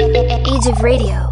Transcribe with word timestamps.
Age 0.00 0.66
of 0.68 0.80
Radio. 0.82 1.28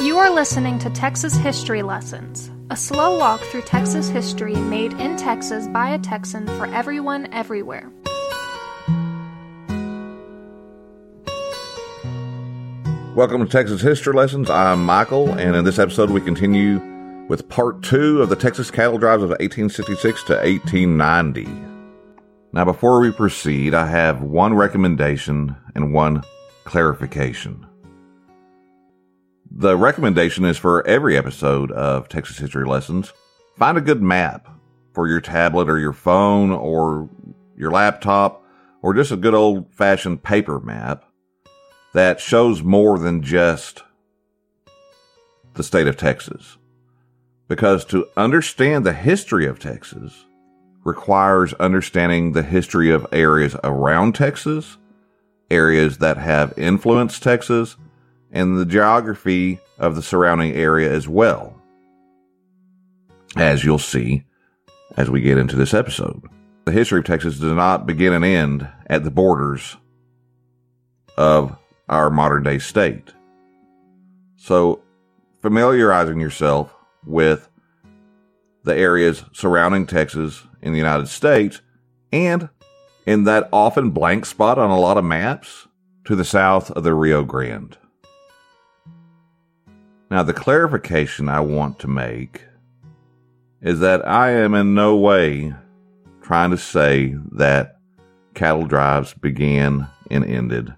You 0.00 0.16
are 0.16 0.30
listening 0.30 0.78
to 0.78 0.90
Texas 0.90 1.34
History 1.34 1.82
Lessons, 1.82 2.52
a 2.70 2.76
slow 2.76 3.18
walk 3.18 3.40
through 3.40 3.62
Texas 3.62 4.08
history 4.08 4.54
made 4.54 4.92
in 4.92 5.16
Texas 5.16 5.66
by 5.66 5.88
a 5.88 5.98
Texan 5.98 6.46
for 6.46 6.66
everyone 6.66 7.26
everywhere. 7.32 7.90
Welcome 13.16 13.44
to 13.44 13.50
Texas 13.50 13.82
History 13.82 14.12
Lessons. 14.12 14.48
I'm 14.50 14.84
Michael, 14.84 15.32
and 15.32 15.56
in 15.56 15.64
this 15.64 15.80
episode, 15.80 16.10
we 16.10 16.20
continue 16.20 16.80
with 17.28 17.48
part 17.48 17.82
two 17.82 18.22
of 18.22 18.28
the 18.28 18.36
Texas 18.36 18.70
cattle 18.70 18.98
drives 18.98 19.24
of 19.24 19.30
1866 19.30 20.22
to 20.24 20.34
1890. 20.34 21.71
Now, 22.54 22.66
before 22.66 23.00
we 23.00 23.10
proceed, 23.10 23.72
I 23.72 23.86
have 23.86 24.20
one 24.20 24.52
recommendation 24.52 25.56
and 25.74 25.94
one 25.94 26.22
clarification. 26.64 27.66
The 29.50 29.74
recommendation 29.76 30.44
is 30.44 30.58
for 30.58 30.86
every 30.86 31.16
episode 31.16 31.72
of 31.72 32.10
Texas 32.10 32.36
History 32.36 32.66
Lessons, 32.66 33.10
find 33.56 33.78
a 33.78 33.82
good 33.82 34.02
map 34.02 34.48
for 34.92 35.08
your 35.08 35.20
tablet 35.20 35.70
or 35.70 35.78
your 35.78 35.94
phone 35.94 36.50
or 36.50 37.08
your 37.56 37.70
laptop 37.70 38.44
or 38.82 38.92
just 38.92 39.12
a 39.12 39.16
good 39.16 39.34
old 39.34 39.72
fashioned 39.72 40.22
paper 40.22 40.60
map 40.60 41.06
that 41.94 42.20
shows 42.20 42.62
more 42.62 42.98
than 42.98 43.22
just 43.22 43.82
the 45.54 45.62
state 45.62 45.86
of 45.86 45.96
Texas. 45.96 46.58
Because 47.48 47.86
to 47.86 48.08
understand 48.14 48.84
the 48.84 48.92
history 48.92 49.46
of 49.46 49.58
Texas 49.58 50.26
requires 50.84 51.52
understanding 51.54 52.32
the 52.32 52.42
history 52.42 52.90
of 52.90 53.06
areas 53.12 53.56
around 53.62 54.14
Texas, 54.14 54.78
areas 55.50 55.98
that 55.98 56.16
have 56.16 56.56
influenced 56.56 57.22
Texas, 57.22 57.76
and 58.30 58.58
the 58.58 58.66
geography 58.66 59.60
of 59.78 59.94
the 59.94 60.02
surrounding 60.02 60.52
area 60.52 60.90
as 60.90 61.06
well. 61.06 61.60
As 63.36 63.64
you'll 63.64 63.78
see 63.78 64.24
as 64.96 65.10
we 65.10 65.20
get 65.20 65.38
into 65.38 65.56
this 65.56 65.74
episode. 65.74 66.22
The 66.64 66.72
history 66.72 67.00
of 67.00 67.04
Texas 67.04 67.38
does 67.38 67.52
not 67.52 67.86
begin 67.86 68.12
and 68.12 68.24
end 68.24 68.68
at 68.86 69.04
the 69.04 69.10
borders 69.10 69.76
of 71.16 71.56
our 71.88 72.10
modern 72.10 72.42
day 72.42 72.58
state. 72.58 73.12
So, 74.36 74.82
familiarizing 75.40 76.20
yourself 76.20 76.74
with 77.04 77.48
the 78.64 78.76
areas 78.76 79.24
surrounding 79.32 79.86
Texas 79.86 80.46
in 80.62 80.72
the 80.72 80.78
United 80.78 81.08
States 81.08 81.60
and 82.12 82.48
in 83.06 83.24
that 83.24 83.48
often 83.52 83.90
blank 83.90 84.24
spot 84.24 84.58
on 84.58 84.70
a 84.70 84.78
lot 84.78 84.96
of 84.96 85.04
maps 85.04 85.66
to 86.04 86.14
the 86.14 86.24
south 86.24 86.70
of 86.70 86.84
the 86.84 86.94
Rio 86.94 87.24
Grande. 87.24 87.76
Now, 90.10 90.22
the 90.22 90.34
clarification 90.34 91.28
I 91.28 91.40
want 91.40 91.78
to 91.80 91.88
make 91.88 92.42
is 93.60 93.80
that 93.80 94.06
I 94.06 94.30
am 94.30 94.54
in 94.54 94.74
no 94.74 94.96
way 94.96 95.54
trying 96.20 96.50
to 96.50 96.58
say 96.58 97.16
that 97.32 97.78
cattle 98.34 98.66
drives 98.66 99.14
began 99.14 99.88
and 100.10 100.24
ended 100.24 100.74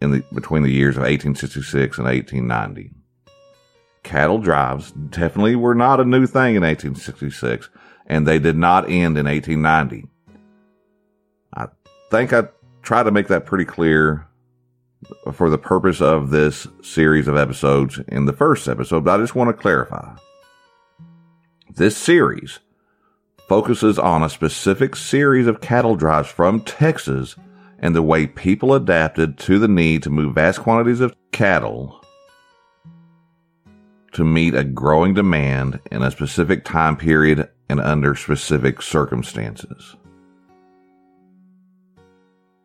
in 0.00 0.12
the 0.12 0.24
between 0.32 0.62
the 0.62 0.72
years 0.72 0.96
of 0.96 1.02
1866 1.02 1.98
and 1.98 2.06
1890 2.06 2.92
cattle 4.02 4.38
drives 4.38 4.92
definitely 4.92 5.56
were 5.56 5.74
not 5.74 6.00
a 6.00 6.04
new 6.04 6.26
thing 6.26 6.54
in 6.56 6.62
1866, 6.62 7.68
and 8.12 8.26
they 8.26 8.38
did 8.38 8.58
not 8.58 8.90
end 8.90 9.16
in 9.16 9.24
1890. 9.24 10.06
I 11.54 11.68
think 12.10 12.34
I 12.34 12.48
tried 12.82 13.04
to 13.04 13.10
make 13.10 13.28
that 13.28 13.46
pretty 13.46 13.64
clear 13.64 14.26
for 15.32 15.48
the 15.48 15.56
purpose 15.56 16.02
of 16.02 16.28
this 16.28 16.68
series 16.82 17.26
of 17.26 17.38
episodes 17.38 18.00
in 18.08 18.26
the 18.26 18.34
first 18.34 18.68
episode, 18.68 19.04
but 19.04 19.18
I 19.18 19.22
just 19.22 19.34
want 19.34 19.48
to 19.48 19.60
clarify. 19.60 20.14
This 21.74 21.96
series 21.96 22.58
focuses 23.48 23.98
on 23.98 24.22
a 24.22 24.28
specific 24.28 24.94
series 24.94 25.46
of 25.46 25.62
cattle 25.62 25.96
drives 25.96 26.28
from 26.28 26.60
Texas 26.60 27.34
and 27.78 27.96
the 27.96 28.02
way 28.02 28.26
people 28.26 28.74
adapted 28.74 29.38
to 29.38 29.58
the 29.58 29.68
need 29.68 30.02
to 30.02 30.10
move 30.10 30.34
vast 30.34 30.60
quantities 30.60 31.00
of 31.00 31.16
cattle 31.32 32.04
to 34.12 34.22
meet 34.22 34.54
a 34.54 34.64
growing 34.64 35.14
demand 35.14 35.80
in 35.90 36.02
a 36.02 36.10
specific 36.10 36.62
time 36.66 36.94
period 36.94 37.48
and 37.72 37.80
under 37.80 38.14
specific 38.14 38.82
circumstances. 38.82 39.96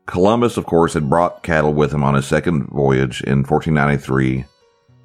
Columbus, 0.05 0.57
of 0.57 0.65
course, 0.65 0.93
had 0.93 1.09
brought 1.09 1.43
cattle 1.43 1.73
with 1.73 1.93
him 1.93 2.03
on 2.03 2.13
his 2.13 2.27
second 2.27 2.67
voyage 2.67 3.21
in 3.21 3.43
1493 3.43 4.45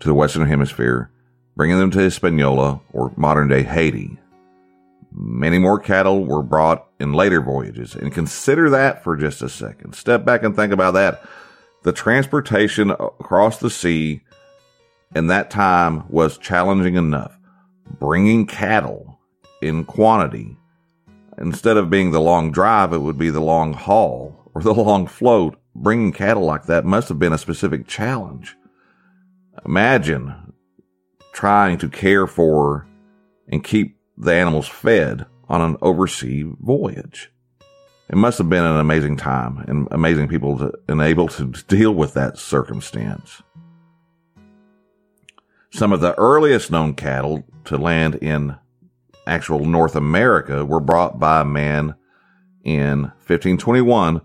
to 0.01 0.09
the 0.09 0.15
Western 0.15 0.47
Hemisphere, 0.47 1.11
bringing 1.57 1.79
them 1.79 1.91
to 1.93 2.01
Hispaniola, 2.01 2.81
or 2.93 3.13
modern 3.17 3.49
day 3.49 3.63
Haiti. 3.63 4.19
Many 5.13 5.59
more 5.59 5.79
cattle 5.79 6.25
were 6.25 6.43
brought 6.43 6.87
in 6.99 7.13
later 7.13 7.41
voyages, 7.41 7.95
and 7.95 8.13
consider 8.13 8.71
that 8.71 9.05
for 9.05 9.17
just 9.17 9.43
a 9.43 9.49
second. 9.49 9.95
Step 9.95 10.25
back 10.25 10.43
and 10.43 10.57
think 10.57 10.73
about 10.73 10.95
that. 10.95 11.23
The 11.83 11.93
transportation 11.93 12.91
across 12.91 13.59
the 13.59 13.71
sea 13.71 14.23
in 15.15 15.29
that 15.29 15.51
time 15.51 16.09
was 16.09 16.39
challenging 16.39 16.97
enough. 16.97 17.37
Bringing 17.99 18.47
cattle 18.47 19.12
in 19.63 19.85
quantity, 19.85 20.57
instead 21.39 21.77
of 21.77 21.91
being 21.91 22.11
the 22.11 22.21
long 22.21 22.51
drive, 22.51 22.93
it 22.93 22.99
would 22.99 23.19
be 23.19 23.31
the 23.31 23.41
long 23.41 23.73
haul 23.73 24.51
or 24.55 24.63
the 24.63 24.75
long 24.89 25.07
float. 25.07 25.59
Bringing 25.75 26.13
cattle 26.13 26.45
like 26.45 26.67
that 26.67 26.85
must 26.85 27.09
have 27.09 27.19
been 27.19 27.33
a 27.33 27.39
specific 27.39 27.87
challenge. 27.87 28.57
Imagine 29.65 30.53
trying 31.33 31.79
to 31.79 31.89
care 31.89 32.27
for 32.27 32.87
and 33.49 33.65
keep 33.65 33.97
the 34.19 34.35
animals 34.35 34.69
fed 34.69 35.25
on 35.49 35.61
an 35.61 35.77
overseas 35.81 36.47
voyage. 36.61 37.31
It 38.09 38.17
must 38.17 38.37
have 38.39 38.51
been 38.51 38.65
an 38.65 38.77
amazing 38.77 39.17
time 39.17 39.65
and 39.67 39.89
amazing 39.91 40.29
people 40.29 40.59
to, 40.59 40.73
and 40.89 41.01
able 41.01 41.29
to 41.29 41.47
deal 41.69 41.95
with 41.95 42.15
that 42.15 42.37
circumstance. 42.37 43.43
Some 45.71 45.93
of 45.93 46.01
the 46.01 46.15
earliest 46.19 46.71
known 46.71 46.95
cattle 46.95 47.45
to 47.65 47.79
land 47.79 48.17
in 48.17 48.57
actual 49.27 49.65
North 49.65 49.97
America 49.97 50.65
were 50.65 50.81
brought 50.81 51.19
by 51.19 51.41
a 51.41 51.45
man 51.45 51.95
in 52.65 53.03
1521 53.27 54.21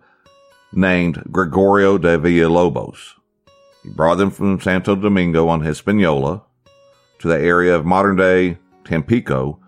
named 0.73 1.23
Gregorio 1.31 1.97
de 1.97 2.17
Villalobos. 2.17 3.13
He 3.83 3.89
brought 3.89 4.15
them 4.15 4.31
from 4.31 4.59
Santo 4.59 4.95
Domingo 4.95 5.47
on 5.47 5.61
Hispaniola 5.61 6.43
to 7.19 7.27
the 7.27 7.39
area 7.39 7.75
of 7.75 7.85
modern 7.85 8.15
day 8.15 8.57
Tampico 8.83 9.59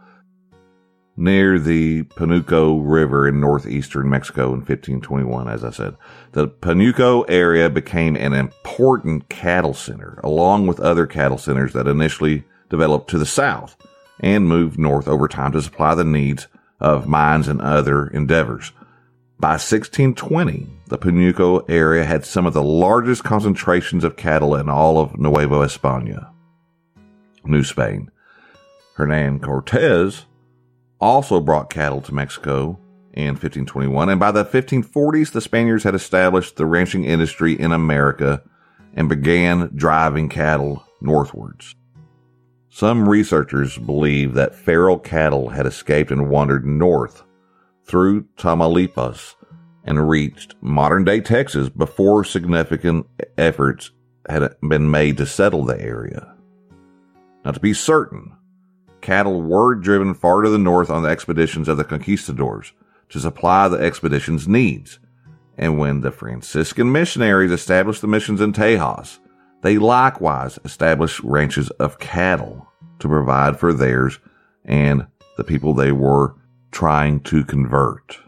near 1.16 1.60
the 1.60 2.04
Panuco 2.04 2.82
River 2.82 3.28
in 3.28 3.42
northeastern 3.42 4.10
Mexico 4.10 4.46
in 4.54 4.60
1521, 4.60 5.50
as 5.50 5.66
I 5.66 5.72
said. 5.72 5.98
The 6.32 6.48
Panuco 6.48 7.26
area 7.28 7.70
became 7.70 8.16
an 8.16 8.34
important 8.34 9.28
cattle 9.28 9.74
center, 9.74 10.20
along 10.24 10.68
with 10.68 10.80
other 10.80 11.06
cattle 11.06 11.38
centers 11.38 11.74
that 11.74 11.88
initially 11.88 12.46
developed 12.70 13.10
to 13.10 13.18
the 13.18 13.26
south 13.26 13.76
and 14.20 14.48
moved 14.48 14.78
north 14.78 15.08
over 15.08 15.28
time 15.28 15.52
to 15.54 15.62
supply 15.62 15.96
the 15.96 16.04
needs 16.04 16.48
of 16.80 17.08
mines 17.08 17.48
and 17.48 17.62
other 17.62 18.08
endeavors. 18.08 18.72
By 19.40 19.52
1620, 19.52 20.68
the 20.88 20.98
Panuco 20.98 21.64
area 21.70 22.04
had 22.04 22.26
some 22.26 22.46
of 22.46 22.54
the 22.54 22.64
largest 22.64 23.24
concentrations 23.24 24.04
of 24.04 24.18
cattle 24.18 24.56
in 24.56 24.70
all 24.70 25.00
of 25.00 25.18
Nueva 25.18 25.56
España, 25.56 26.30
New 27.46 27.64
Spain. 27.64 28.12
Hernan 28.96 29.40
Cortez 29.40 30.26
also 31.00 31.40
brought 31.40 31.70
cattle 31.70 32.02
to 32.02 32.14
Mexico 32.14 32.80
in 33.14 33.30
1521, 33.30 34.10
and 34.10 34.20
by 34.20 34.32
the 34.32 34.44
1540s, 34.44 35.32
the 35.32 35.42
Spaniards 35.42 35.84
had 35.84 35.96
established 35.96 36.58
the 36.58 36.66
ranching 36.66 37.06
industry 37.06 37.58
in 37.58 37.72
America 37.72 38.44
and 38.94 39.08
began 39.08 39.72
driving 39.74 40.28
cattle 40.28 40.86
northwards. 41.02 41.76
Some 42.70 43.10
researchers 43.10 43.78
believe 43.78 44.36
that 44.36 44.56
feral 44.56 45.00
cattle 45.00 45.50
had 45.50 45.66
escaped 45.66 46.12
and 46.12 46.30
wandered 46.30 46.66
north 46.66 47.24
through 47.86 48.26
Tamaulipas 48.38 49.36
and 49.84 50.08
reached 50.08 50.56
modern 50.62 51.04
day 51.04 51.20
Texas 51.20 51.68
before 51.68 52.24
significant 52.24 53.08
efforts 53.38 53.92
had 54.30 54.56
been 54.62 54.92
made 54.92 55.18
to 55.18 55.26
settle 55.26 55.66
the 55.66 55.82
area. 55.82 56.36
Now, 57.44 57.52
to 57.52 57.60
be 57.60 57.74
certain, 57.74 58.36
cattle 59.02 59.42
were 59.42 59.74
driven 59.74 60.14
far 60.14 60.44
to 60.44 60.50
the 60.50 60.60
north 60.60 60.92
on 60.92 61.02
the 61.02 61.10
expeditions 61.10 61.68
of 61.68 61.78
the 61.78 61.84
conquistadors 61.84 62.74
to 63.10 63.20
supply 63.20 63.68
the 63.68 63.78
expedition's 63.78 64.48
needs. 64.48 65.00
And 65.58 65.80
when 65.80 66.02
the 66.02 66.12
Franciscan 66.12 66.92
missionaries 66.92 67.52
established 67.52 68.02
the 68.02 68.08
missions 68.08 68.40
in 68.40 68.54
Tejas, 68.54 69.18
they 69.62 69.78
likewise 69.78 70.60
established 70.64 71.20
ranches 71.22 71.70
of 71.72 72.00
cattle 72.00 72.68
to 73.00 73.08
provide 73.08 73.60
for 73.60 73.74
theirs 73.74 74.20
and 74.66 75.08
the 75.38 75.44
people 75.44 75.74
they 75.74 75.92
were 75.92 76.36
trying 76.72 77.20
to 77.22 77.44
convert. 77.44 78.20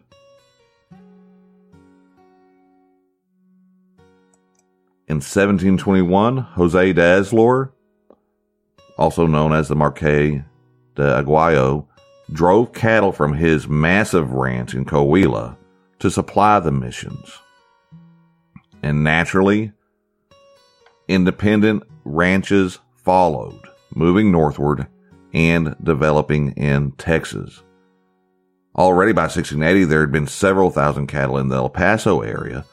In 5.07 5.17
1721, 5.17 6.37
Jose 6.37 6.93
de 6.93 7.01
Azlor, 7.01 7.71
also 8.97 9.27
known 9.27 9.53
as 9.53 9.67
the 9.67 9.75
Marqués 9.75 10.45
de 10.95 11.01
Aguayo, 11.01 11.85
drove 12.31 12.71
cattle 12.71 13.11
from 13.11 13.33
his 13.33 13.67
massive 13.67 14.31
ranch 14.31 14.73
in 14.73 14.85
Coahuila 14.85 15.57
to 15.99 16.09
supply 16.09 16.61
the 16.61 16.71
missions. 16.71 17.39
And 18.81 19.03
naturally, 19.03 19.73
independent 21.13 21.83
ranches 22.03 22.79
followed 22.95 23.59
moving 23.93 24.31
northward 24.31 24.87
and 25.33 25.75
developing 25.83 26.51
in 26.53 26.91
Texas. 26.93 27.61
Already 28.77 29.11
by 29.11 29.23
1680, 29.23 29.85
there 29.85 30.01
had 30.01 30.11
been 30.11 30.27
several 30.27 30.71
thousand 30.71 31.07
cattle 31.07 31.37
in 31.37 31.49
the 31.49 31.57
El 31.57 31.69
Paso 31.69 32.21
area, 32.21 32.65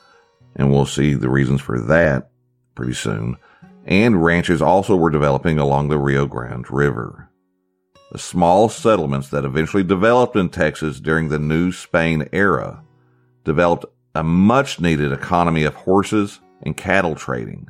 and 0.55 0.71
we'll 0.71 0.87
see 0.87 1.15
the 1.15 1.29
reasons 1.29 1.61
for 1.61 1.81
that 1.81 2.31
pretty 2.75 2.95
soon. 2.95 3.37
And 3.85 4.23
ranches 4.23 4.63
also 4.63 4.95
were 4.95 5.11
developing 5.11 5.59
along 5.59 5.89
the 5.89 5.99
Rio 5.99 6.27
Grande 6.27 6.71
River. 6.71 7.29
The 8.13 8.19
small 8.19 8.69
settlements 8.69 9.29
that 9.31 9.45
eventually 9.45 9.83
developed 9.83 10.37
in 10.37 10.49
Texas 10.51 11.01
during 11.01 11.29
the 11.29 11.39
New 11.39 11.73
Spain 11.73 12.29
era 12.33 12.83
developed 13.45 13.87
a 14.15 14.23
much 14.23 14.81
needed 14.81 15.13
economy 15.13 15.65
of 15.65 15.75
horses 15.75 16.41
and 16.63 16.77
cattle 16.77 17.15
trading, 17.15 17.69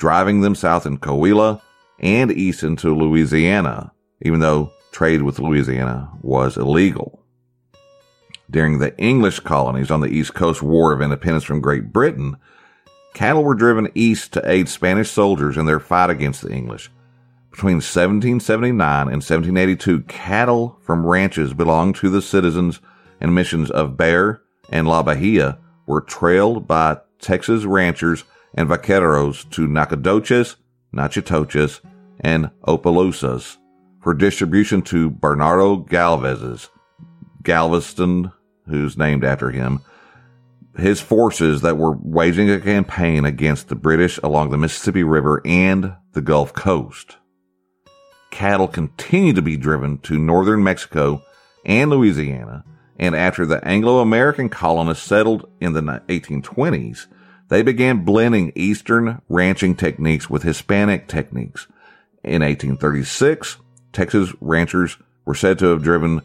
driving 0.00 0.40
them 0.40 0.54
south 0.54 0.86
in 0.86 0.98
Coahuila 0.98 1.60
and 1.98 2.32
east 2.32 2.62
into 2.62 2.96
Louisiana, 2.96 3.92
even 4.22 4.40
though 4.40 4.72
trade 4.92 5.22
with 5.22 5.38
Louisiana 5.38 6.10
was 6.22 6.56
illegal. 6.56 7.22
During 8.50 8.78
the 8.78 8.96
English 8.96 9.40
colonies 9.40 9.90
on 9.90 10.00
the 10.00 10.08
East 10.08 10.32
Coast 10.34 10.62
War 10.62 10.92
of 10.92 11.02
Independence 11.02 11.44
from 11.44 11.60
Great 11.60 11.92
Britain, 11.92 12.38
cattle 13.12 13.44
were 13.44 13.54
driven 13.54 13.92
east 13.94 14.32
to 14.32 14.50
aid 14.50 14.70
Spanish 14.70 15.10
soldiers 15.10 15.58
in 15.58 15.66
their 15.66 15.78
fight 15.78 16.08
against 16.08 16.42
the 16.42 16.50
English. 16.50 16.90
Between 17.50 17.76
1779 17.76 19.02
and 19.02 19.22
1782, 19.22 20.00
cattle 20.02 20.78
from 20.80 21.06
ranches 21.06 21.52
belonging 21.52 21.92
to 21.94 22.08
the 22.08 22.22
citizens 22.22 22.80
and 23.20 23.34
missions 23.34 23.70
of 23.70 23.98
Bexar 23.98 24.42
and 24.70 24.88
La 24.88 25.02
Bahia 25.02 25.58
were 25.86 26.00
trailed 26.00 26.66
by 26.66 26.98
Texas 27.20 27.64
ranchers 27.64 28.24
and 28.54 28.68
vaqueros 28.68 29.48
to 29.50 29.66
Nacogdoches, 29.66 30.56
Natchitoches, 30.92 31.80
and 32.20 32.50
Opelousas 32.66 33.58
for 34.00 34.14
distribution 34.14 34.82
to 34.82 35.10
Bernardo 35.10 35.76
Galvez's 35.76 36.68
Galveston, 37.42 38.32
who's 38.66 38.96
named 38.96 39.24
after 39.24 39.50
him, 39.50 39.80
his 40.76 41.00
forces 41.00 41.62
that 41.62 41.76
were 41.76 41.96
waging 42.00 42.50
a 42.50 42.60
campaign 42.60 43.24
against 43.24 43.68
the 43.68 43.74
British 43.74 44.18
along 44.18 44.50
the 44.50 44.58
Mississippi 44.58 45.02
River 45.02 45.42
and 45.44 45.94
the 46.12 46.22
Gulf 46.22 46.52
Coast. 46.52 47.16
Cattle 48.30 48.68
continued 48.68 49.36
to 49.36 49.42
be 49.42 49.56
driven 49.56 49.98
to 49.98 50.18
northern 50.18 50.62
Mexico 50.62 51.22
and 51.64 51.90
Louisiana, 51.90 52.64
and 52.98 53.16
after 53.16 53.44
the 53.44 53.64
Anglo-American 53.66 54.48
colonists 54.48 55.04
settled 55.04 55.50
in 55.60 55.72
the 55.72 55.82
1820s, 55.82 57.06
they 57.50 57.62
began 57.62 58.04
blending 58.04 58.52
Eastern 58.54 59.20
ranching 59.28 59.74
techniques 59.74 60.30
with 60.30 60.44
Hispanic 60.44 61.08
techniques. 61.08 61.66
In 62.24 62.42
1836, 62.42 63.58
Texas 63.92 64.32
ranchers 64.40 64.96
were 65.24 65.34
said 65.34 65.58
to 65.58 65.66
have 65.66 65.82
driven 65.82 66.22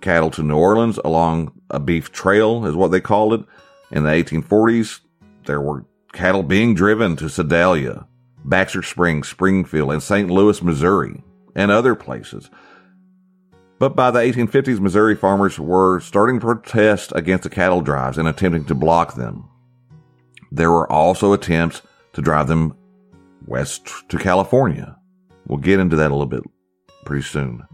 cattle 0.00 0.30
to 0.32 0.42
New 0.42 0.56
Orleans 0.56 0.98
along 1.04 1.52
a 1.70 1.80
beef 1.80 2.12
trail, 2.12 2.66
is 2.66 2.74
what 2.74 2.90
they 2.90 3.00
called 3.00 3.34
it. 3.34 3.44
In 3.90 4.02
the 4.02 4.10
1840s, 4.10 5.00
there 5.46 5.60
were 5.60 5.86
cattle 6.12 6.42
being 6.42 6.74
driven 6.74 7.14
to 7.16 7.28
Sedalia, 7.28 8.06
Baxter 8.44 8.82
Springs, 8.82 9.28
Springfield, 9.28 9.92
and 9.92 10.02
St. 10.02 10.28
Louis, 10.28 10.62
Missouri, 10.62 11.22
and 11.54 11.70
other 11.70 11.94
places. 11.94 12.50
But 13.78 13.94
by 13.94 14.10
the 14.10 14.20
1850s, 14.20 14.80
Missouri 14.80 15.14
farmers 15.14 15.60
were 15.60 16.00
starting 16.00 16.40
to 16.40 16.46
protest 16.46 17.12
against 17.14 17.44
the 17.44 17.50
cattle 17.50 17.82
drives 17.82 18.18
and 18.18 18.26
attempting 18.26 18.64
to 18.64 18.74
block 18.74 19.14
them. 19.14 19.48
There 20.52 20.70
were 20.70 20.90
also 20.90 21.32
attempts 21.32 21.82
to 22.12 22.22
drive 22.22 22.48
them 22.48 22.76
west 23.46 23.88
to 24.08 24.18
California. 24.18 24.96
We'll 25.46 25.58
get 25.58 25.80
into 25.80 25.96
that 25.96 26.10
a 26.10 26.14
little 26.14 26.26
bit 26.26 26.42
pretty 27.04 27.22
soon. 27.22 27.64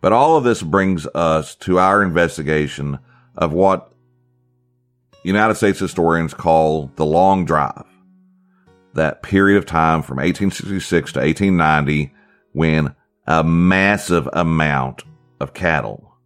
But 0.00 0.12
all 0.12 0.36
of 0.36 0.44
this 0.44 0.62
brings 0.62 1.06
us 1.14 1.54
to 1.56 1.78
our 1.78 2.02
investigation 2.02 2.98
of 3.36 3.52
what 3.52 3.92
United 5.22 5.54
States 5.54 5.78
historians 5.78 6.34
call 6.34 6.90
the 6.96 7.04
long 7.04 7.44
drive. 7.44 7.84
That 8.94 9.22
period 9.22 9.58
of 9.58 9.66
time 9.66 10.02
from 10.02 10.16
1866 10.16 11.12
to 11.12 11.20
1890 11.20 12.12
when 12.52 12.94
a 13.26 13.44
massive 13.44 14.28
amount 14.32 15.04
of 15.38 15.54
cattle 15.54 16.16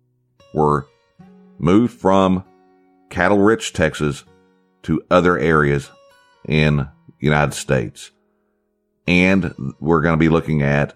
were 0.55 0.87
moved 1.59 1.99
from 1.99 2.45
cattle 3.11 3.39
rich 3.39 3.73
Texas 3.73 4.25
to 4.85 5.05
other 5.11 5.39
areas 5.39 5.91
in 6.47 6.77
the 6.77 6.89
United 7.19 7.55
States. 7.55 8.11
And 9.07 9.55
we're 9.81 10.01
going 10.01 10.15
to 10.15 10.19
be 10.19 10.29
looking 10.29 10.63
at 10.63 10.95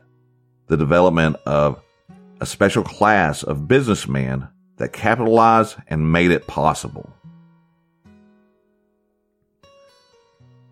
the 0.66 0.76
development 0.76 1.36
of 1.46 1.82
a 2.40 2.46
special 2.46 2.82
class 2.82 3.42
of 3.42 3.68
businessmen 3.68 4.48
that 4.76 4.92
capitalized 4.92 5.76
and 5.88 6.12
made 6.12 6.30
it 6.30 6.46
possible. 6.46 7.12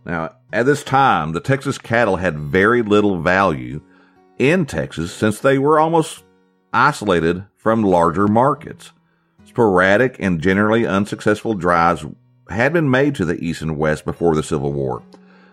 Now, 0.04 0.36
at 0.52 0.66
this 0.66 0.84
time, 0.84 1.32
the 1.32 1.40
Texas 1.40 1.78
cattle 1.78 2.16
had 2.16 2.38
very 2.38 2.82
little 2.82 3.20
value 3.20 3.82
in 4.38 4.64
Texas 4.64 5.12
since 5.12 5.40
they 5.40 5.58
were 5.58 5.80
almost 5.80 6.22
isolated 6.72 7.44
from 7.56 7.82
larger 7.82 8.28
markets. 8.28 8.92
Sporadic 9.44 10.16
and 10.20 10.40
generally 10.40 10.86
unsuccessful 10.86 11.54
drives 11.54 12.04
had 12.48 12.72
been 12.72 12.90
made 12.90 13.14
to 13.16 13.24
the 13.24 13.42
east 13.42 13.62
and 13.62 13.76
west 13.76 14.04
before 14.04 14.34
the 14.34 14.42
Civil 14.42 14.72
War. 14.72 15.02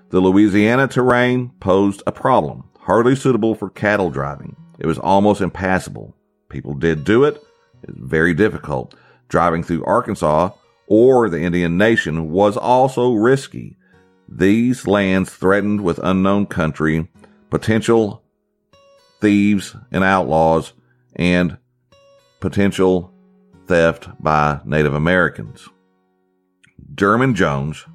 The 0.09 0.19
Louisiana 0.19 0.88
terrain 0.88 1.51
posed 1.59 2.03
a 2.05 2.12
problem, 2.12 2.65
hardly 2.81 3.15
suitable 3.15 3.55
for 3.55 3.69
cattle 3.69 4.12
driving. 4.12 4.55
It 4.77 4.85
was 4.85 5.00
almost 5.00 5.41
impassable. 5.41 6.15
People 6.50 6.75
did 6.75 7.03
do 7.03 7.23
it. 7.23 7.41
It 7.81 7.89
was 7.89 8.09
very 8.09 8.33
difficult. 8.33 8.95
Driving 9.27 9.63
through 9.63 9.85
Arkansas 9.85 10.51
or 10.88 11.29
the 11.29 11.41
Indian 11.41 11.77
Nation 11.77 12.29
was 12.29 12.57
also 12.57 13.13
risky. 13.13 13.77
These 14.29 14.88
lands 14.88 15.29
threatened 15.29 15.81
with 15.81 16.00
unknown 16.03 16.45
country, 16.45 17.07
potential 17.50 18.23
thieves 19.21 19.75
and 19.91 20.03
outlaws, 20.03 20.73
and 21.15 21.57
potential 22.39 23.13
theft 23.67 24.09
by 24.21 24.59
Native 24.65 24.93
Americans. 24.93 25.69
Dermon 26.93 27.33
Jones, 27.33 27.85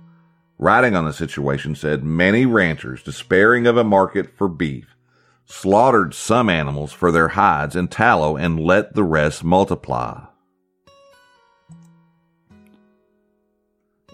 writing 0.58 0.96
on 0.96 1.04
the 1.04 1.12
situation, 1.12 1.76
said 1.76 2.02
many 2.02 2.46
ranchers, 2.46 3.02
despairing 3.02 3.66
of 3.66 3.76
a 3.76 3.84
market 3.84 4.36
for 4.36 4.48
beef, 4.48 4.96
slaughtered 5.44 6.14
some 6.14 6.48
animals 6.48 6.92
for 6.92 7.12
their 7.12 7.28
hides 7.28 7.76
and 7.76 7.90
tallow 7.90 8.36
and 8.36 8.58
let 8.58 8.94
the 8.94 9.04
rest 9.04 9.44
multiply. 9.44 10.24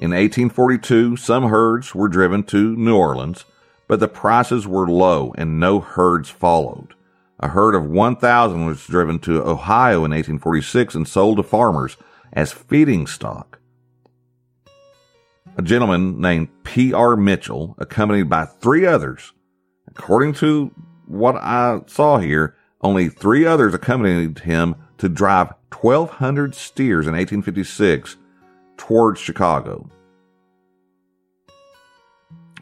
In 0.00 0.10
1842, 0.10 1.16
some 1.16 1.44
herds 1.44 1.94
were 1.94 2.08
driven 2.08 2.42
to 2.44 2.76
New 2.76 2.96
Orleans, 2.96 3.46
but 3.88 4.00
the 4.00 4.08
prices 4.08 4.66
were 4.66 4.86
low 4.86 5.32
and 5.38 5.58
no 5.58 5.80
herds 5.80 6.28
followed. 6.28 6.94
A 7.40 7.48
herd 7.48 7.74
of 7.74 7.86
1,000 7.86 8.66
was 8.66 8.86
driven 8.86 9.18
to 9.20 9.42
Ohio 9.42 9.98
in 10.04 10.10
1846 10.10 10.94
and 10.94 11.08
sold 11.08 11.38
to 11.38 11.42
farmers 11.42 11.96
as 12.32 12.52
feeding 12.52 13.06
stock. 13.06 13.60
A 15.56 15.62
gentleman 15.62 16.20
named 16.20 16.48
P.R. 16.64 17.16
Mitchell, 17.16 17.76
accompanied 17.78 18.28
by 18.28 18.44
three 18.44 18.86
others, 18.86 19.32
according 19.86 20.34
to 20.34 20.72
what 21.06 21.36
I 21.36 21.80
saw 21.86 22.18
here, 22.18 22.56
only 22.80 23.08
three 23.08 23.46
others 23.46 23.72
accompanied 23.72 24.40
him 24.40 24.74
to 24.98 25.08
drive 25.08 25.52
1,200 25.80 26.54
steers 26.54 27.06
in 27.06 27.12
1856 27.12 28.16
towards 28.76 29.20
Chicago. 29.20 29.90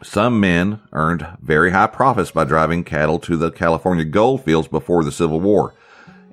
Some 0.03 0.39
men 0.39 0.81
earned 0.91 1.25
very 1.41 1.71
high 1.71 1.87
profits 1.87 2.31
by 2.31 2.43
driving 2.43 2.83
cattle 2.83 3.19
to 3.19 3.37
the 3.37 3.51
California 3.51 4.03
gold 4.05 4.43
fields 4.43 4.67
before 4.67 5.03
the 5.03 5.11
Civil 5.11 5.39
War. 5.39 5.73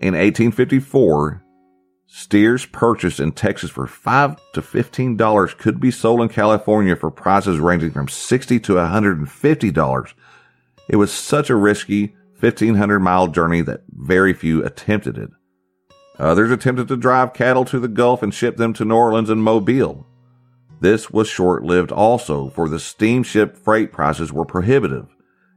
In 0.01 0.15
1854, 0.15 1.43
steers 2.13 2.67
purchased 2.67 3.21
in 3.21 3.31
Texas 3.31 3.71
for 3.71 3.87
five 3.87 4.37
to 4.53 4.61
fifteen 4.61 5.17
dollars 5.17 5.55
could 5.55 5.79
be 5.79 5.93
sold 5.93 6.21
in 6.21 6.29
California 6.29 6.97
for 6.97 7.11
prices 7.11 7.61
ranging 7.61 7.93
from 7.93 8.09
sixty 8.09 8.59
to 8.59 8.77
hundred 8.77 9.19
and 9.19 9.31
fifty 9.31 9.71
dollars. 9.71 10.13
It 10.89 10.97
was 10.97 11.13
such 11.13 11.51
a 11.51 11.55
risky 11.55 12.15
1500 12.41 12.99
mile 13.01 13.29
journey 13.29 13.61
that 13.61 13.83
very 13.91 14.33
few 14.33 14.65
attempted 14.65 15.19
it. 15.19 15.31
Others 16.19 16.51
attempted 16.51 16.89
to 16.89 16.97
drive 16.97 17.33
cattle 17.33 17.65
to 17.67 17.79
the 17.79 17.87
Gulf 17.89 18.23
and 18.23 18.35
ship 18.35 18.57
them 18.57 18.73
to 18.75 18.85
New 18.85 18.97
Orleans 18.97 19.31
and 19.31 19.43
Mobile. 19.43 20.07
This 20.81 21.11
was 21.11 21.29
short 21.29 21.63
lived 21.63 21.93
also, 21.93 22.49
for 22.49 22.69
the 22.69 22.81
steamship 22.81 23.57
freight 23.57 23.93
prices 23.93 24.33
were 24.33 24.47
prohibitive, 24.47 25.15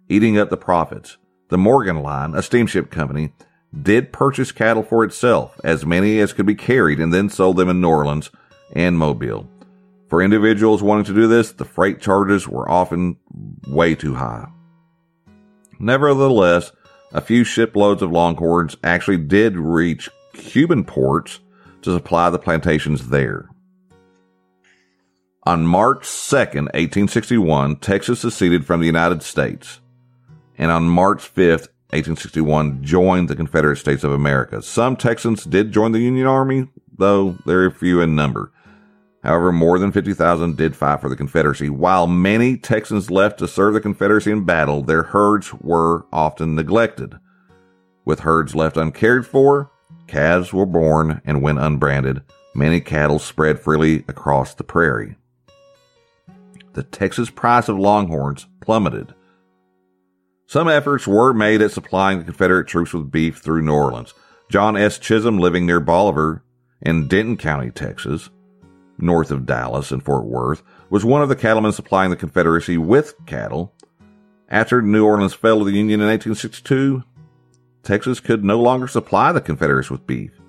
eating 0.07 0.37
up 0.37 0.49
the 0.49 0.57
profits. 0.57 1.17
The 1.49 1.57
Morgan 1.57 2.03
Line, 2.03 2.35
a 2.35 2.43
steamship 2.43 2.91
company, 2.91 3.33
did 3.81 4.13
purchase 4.13 4.51
cattle 4.51 4.83
for 4.83 5.03
itself, 5.03 5.59
as 5.63 5.85
many 5.85 6.19
as 6.19 6.33
could 6.33 6.45
be 6.45 6.55
carried, 6.55 6.99
and 6.99 7.13
then 7.13 7.29
sold 7.29 7.57
them 7.57 7.69
in 7.69 7.81
New 7.81 7.89
Orleans 7.89 8.29
and 8.73 8.97
Mobile. 8.97 9.49
For 10.09 10.21
individuals 10.21 10.83
wanting 10.83 11.05
to 11.05 11.15
do 11.15 11.27
this, 11.27 11.51
the 11.53 11.65
freight 11.65 11.99
charges 11.99 12.47
were 12.47 12.69
often 12.69 13.17
way 13.67 13.95
too 13.95 14.15
high. 14.15 14.47
Nevertheless, 15.79 16.71
a 17.11 17.21
few 17.21 17.43
shiploads 17.43 18.01
of 18.01 18.11
longhorns 18.11 18.77
actually 18.83 19.17
did 19.17 19.57
reach 19.57 20.09
Cuban 20.33 20.83
ports 20.83 21.39
to 21.81 21.93
supply 21.93 22.29
the 22.29 22.39
plantations 22.39 23.09
there. 23.09 23.49
On 25.45 25.67
March 25.67 26.03
2nd, 26.03 26.71
1861, 26.73 27.77
Texas 27.77 28.21
seceded 28.21 28.65
from 28.65 28.79
the 28.79 28.85
United 28.85 29.21
States, 29.21 29.81
and 30.57 30.71
on 30.71 30.83
March 30.87 31.33
5th, 31.33 31.67
1861, 31.93 32.83
joined 32.83 33.29
the 33.29 33.35
Confederate 33.35 33.77
States 33.77 34.03
of 34.03 34.11
America. 34.11 34.61
Some 34.61 34.95
Texans 34.95 35.43
did 35.43 35.71
join 35.71 35.91
the 35.91 35.99
Union 35.99 36.27
Army, 36.27 36.67
though 36.97 37.37
they're 37.45 37.69
few 37.71 38.01
in 38.01 38.15
number. 38.15 38.51
However, 39.23 39.51
more 39.53 39.79
than 39.79 39.91
50,000 39.91 40.57
did 40.57 40.75
fight 40.75 40.99
for 40.99 41.07
the 41.07 41.15
Confederacy. 41.15 41.69
While 41.69 42.07
many 42.07 42.57
Texans 42.57 43.09
left 43.09 43.39
to 43.39 43.47
serve 43.47 43.73
the 43.73 43.79
Confederacy 43.79 44.31
in 44.31 44.43
battle, 44.43 44.81
their 44.81 45.03
herds 45.03 45.53
were 45.53 46.05
often 46.11 46.55
neglected. 46.55 47.15
With 48.03 48.21
herds 48.21 48.53
left 48.53 48.75
uncared 48.75 49.25
for, 49.25 49.71
calves 50.07 50.51
were 50.51 50.65
born, 50.65 51.21
and 51.23 51.41
when 51.41 51.57
unbranded, 51.57 52.21
many 52.53 52.81
cattle 52.81 53.19
spread 53.19 53.59
freely 53.59 54.03
across 54.09 54.53
the 54.53 54.65
prairie. 54.65 55.15
The 56.73 56.83
Texas 56.83 57.29
price 57.29 57.69
of 57.69 57.77
longhorns 57.77 58.47
plummeted. 58.59 59.13
Some 60.53 60.67
efforts 60.67 61.07
were 61.07 61.33
made 61.33 61.63
at 61.63 61.71
supplying 61.71 62.19
the 62.19 62.25
Confederate 62.25 62.67
troops 62.67 62.93
with 62.93 63.09
beef 63.09 63.39
through 63.39 63.63
New 63.63 63.73
Orleans. 63.73 64.13
John 64.51 64.77
S. 64.77 64.99
Chisum, 64.99 65.39
living 65.39 65.65
near 65.65 65.79
Bolivar 65.79 66.43
in 66.79 67.07
Denton 67.07 67.37
County, 67.37 67.71
Texas, 67.71 68.29
north 68.99 69.31
of 69.31 69.47
Dallas 69.47 69.89
and 69.89 70.05
Fort 70.05 70.25
Worth, 70.25 70.61
was 70.91 71.03
one 71.03 71.23
of 71.23 71.29
the 71.29 71.35
cattlemen 71.35 71.71
supplying 71.71 72.11
the 72.11 72.15
Confederacy 72.15 72.77
with 72.77 73.15
cattle. 73.25 73.73
After 74.47 74.79
New 74.79 75.03
Orleans 75.03 75.33
fell 75.33 75.57
to 75.57 75.65
the 75.65 75.71
Union 75.71 76.01
in 76.01 76.07
1862, 76.07 77.01
Texas 77.81 78.19
could 78.19 78.43
no 78.43 78.61
longer 78.61 78.87
supply 78.87 79.31
the 79.31 79.41
Confederates 79.41 79.89
with 79.89 80.05
beef. 80.05 80.39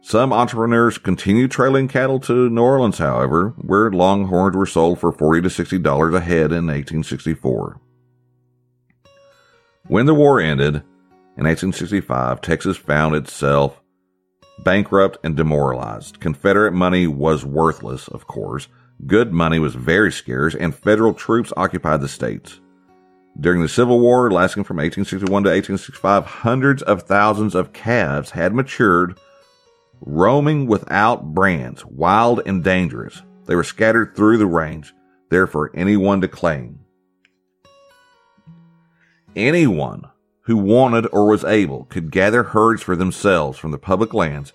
Some 0.00 0.32
entrepreneurs 0.32 0.96
continued 0.96 1.50
trailing 1.50 1.86
cattle 1.86 2.18
to 2.20 2.48
New 2.48 2.62
Orleans, 2.62 2.96
however, 2.96 3.50
where 3.58 3.90
longhorns 3.90 4.56
were 4.56 4.64
sold 4.64 4.98
for 4.98 5.12
40 5.12 5.42
to 5.42 5.48
$60 5.48 6.16
a 6.16 6.20
head 6.20 6.50
in 6.50 6.68
1864. 6.68 7.78
When 9.88 10.04
the 10.04 10.12
war 10.12 10.38
ended 10.38 10.74
in 11.38 11.46
1865, 11.46 12.42
Texas 12.42 12.76
found 12.76 13.14
itself 13.14 13.80
bankrupt 14.58 15.16
and 15.24 15.34
demoralized. 15.34 16.20
Confederate 16.20 16.72
money 16.72 17.06
was 17.06 17.46
worthless, 17.46 18.06
of 18.08 18.26
course. 18.26 18.68
Good 19.06 19.32
money 19.32 19.58
was 19.58 19.74
very 19.74 20.12
scarce, 20.12 20.54
and 20.54 20.74
federal 20.74 21.14
troops 21.14 21.54
occupied 21.56 22.02
the 22.02 22.08
states. 22.08 22.60
During 23.40 23.62
the 23.62 23.68
Civil 23.68 23.98
War, 23.98 24.30
lasting 24.30 24.64
from 24.64 24.76
1861 24.76 25.44
to 25.44 25.50
1865, 25.50 26.26
hundreds 26.26 26.82
of 26.82 27.04
thousands 27.04 27.54
of 27.54 27.72
calves 27.72 28.30
had 28.30 28.52
matured, 28.52 29.18
roaming 30.02 30.66
without 30.66 31.32
brands, 31.32 31.82
wild 31.86 32.42
and 32.44 32.62
dangerous. 32.62 33.22
They 33.46 33.54
were 33.54 33.64
scattered 33.64 34.14
through 34.14 34.36
the 34.36 34.46
range, 34.46 34.92
there 35.30 35.46
for 35.46 35.70
anyone 35.74 36.20
to 36.20 36.28
claim. 36.28 36.80
Anyone 39.38 40.02
who 40.46 40.56
wanted 40.56 41.06
or 41.12 41.28
was 41.28 41.44
able 41.44 41.84
could 41.84 42.10
gather 42.10 42.42
herds 42.42 42.82
for 42.82 42.96
themselves 42.96 43.56
from 43.56 43.70
the 43.70 43.78
public 43.78 44.12
lands 44.12 44.52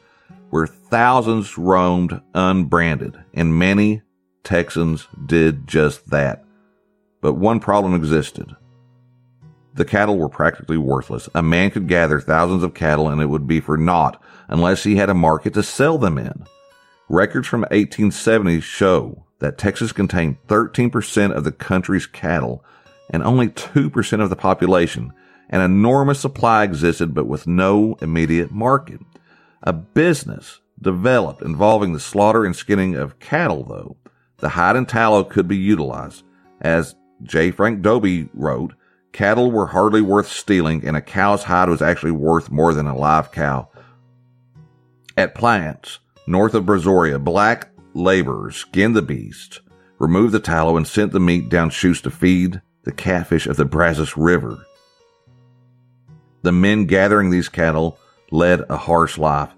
where 0.50 0.68
thousands 0.68 1.58
roamed 1.58 2.20
unbranded, 2.34 3.16
and 3.34 3.58
many 3.58 4.02
Texans 4.44 5.08
did 5.26 5.68
just 5.70 6.10
that. 6.10 6.44
But 7.22 7.36
one 7.36 7.62
problem 7.62 7.96
existed. 7.96 8.58
The 9.74 9.86
cattle 9.86 10.18
were 10.18 10.28
practically 10.28 10.78
worthless. 10.78 11.30
A 11.34 11.42
man 11.42 11.72
could 11.72 11.88
gather 11.88 12.20
thousands 12.20 12.62
of 12.62 12.74
cattle 12.74 13.08
and 13.08 13.22
it 13.22 13.28
would 13.28 13.48
be 13.48 13.62
for 13.62 13.78
naught 13.78 14.22
unless 14.50 14.84
he 14.84 14.98
had 14.98 15.10
a 15.10 15.14
market 15.14 15.54
to 15.54 15.64
sell 15.64 15.98
them 15.98 16.18
in. 16.18 16.46
Records 17.08 17.48
from 17.48 17.62
1870 17.62 18.60
show 18.60 19.24
that 19.40 19.58
Texas 19.58 19.94
contained 19.94 20.46
13% 20.48 21.32
of 21.32 21.46
the 21.46 21.54
country's 21.54 22.06
cattle 22.06 22.66
and 23.14 23.24
only 23.24 23.48
2% 23.48 24.22
of 24.22 24.30
the 24.32 24.36
population, 24.36 25.14
an 25.50 25.62
enormous 25.62 26.20
supply 26.20 26.64
existed, 26.64 27.14
but 27.14 27.28
with 27.28 27.46
no 27.46 27.96
immediate 28.02 28.52
market. 28.52 29.00
A 29.62 29.72
business 29.72 30.60
developed 30.82 31.44
involving 31.44 31.94
the 31.94 32.00
slaughter 32.00 32.44
and 32.44 32.56
skinning 32.56 32.96
of 32.96 33.20
cattle, 33.20 33.64
though. 33.64 33.96
The 34.38 34.50
hide 34.50 34.76
and 34.76 34.90
tallow 34.90 35.24
could 35.24 35.48
be 35.48 35.56
utilized. 35.56 36.24
As 36.60 36.96
J. 37.22 37.52
Frank 37.52 37.82
Dobie 37.84 38.30
wrote, 38.34 38.74
cattle 39.12 39.52
were 39.52 39.68
hardly 39.68 40.02
worth 40.02 40.28
stealing, 40.28 40.86
and 40.86 40.98
a 40.98 41.02
cow's 41.02 41.44
hide 41.44 41.70
was 41.70 41.84
actually 41.84 42.12
worth 42.12 42.50
more 42.50 42.74
than 42.74 42.88
a 42.88 42.98
live 42.98 43.32
cow. 43.32 43.70
At 45.16 45.36
plants 45.36 46.00
north 46.26 46.56
of 46.56 46.66
Brazoria, 46.66 47.24
black 47.24 47.70
laborers 47.94 48.56
skinned 48.56 48.96
the 48.96 49.04
beast, 49.04 49.62
removed 50.00 50.34
the 50.34 50.40
tallow, 50.40 50.76
and 50.76 50.88
sent 50.88 51.12
the 51.12 51.20
meat 51.20 51.48
down 51.50 51.70
chutes 51.70 52.02
to 52.02 52.10
feed 52.10 52.62
the 52.84 52.92
catfish 52.92 53.48
of 53.48 53.58
the 53.58 53.66
Brazos 53.66 54.18
River. 54.18 54.66
The 56.42 56.52
men 56.52 56.86
gathering 56.86 57.30
these 57.30 57.50
cattle 57.50 57.98
led 58.32 58.62
a 58.70 58.78
harsh 58.78 59.18
life, 59.18 59.52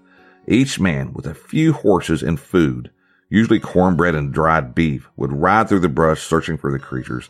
each 0.46 0.78
man 0.78 1.12
with 1.12 1.26
a 1.26 1.34
few 1.34 1.72
horses 1.72 2.22
and 2.22 2.38
food, 2.38 2.90
usually 3.28 3.58
cornbread 3.58 4.14
and 4.14 4.32
dried 4.32 4.74
beef, 4.74 5.08
would 5.16 5.32
ride 5.32 5.68
through 5.68 5.80
the 5.80 5.88
brush 5.88 6.22
searching 6.22 6.56
for 6.56 6.70
the 6.70 6.78
creatures. 6.78 7.28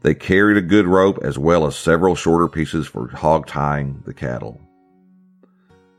They 0.00 0.14
carried 0.14 0.56
a 0.56 0.62
good 0.62 0.86
rope 0.86 1.18
as 1.22 1.38
well 1.38 1.66
as 1.66 1.76
several 1.76 2.14
shorter 2.14 2.48
pieces 2.48 2.86
for 2.86 3.08
hog 3.08 3.46
tying 3.46 4.02
the 4.06 4.14
cattle. 4.14 4.60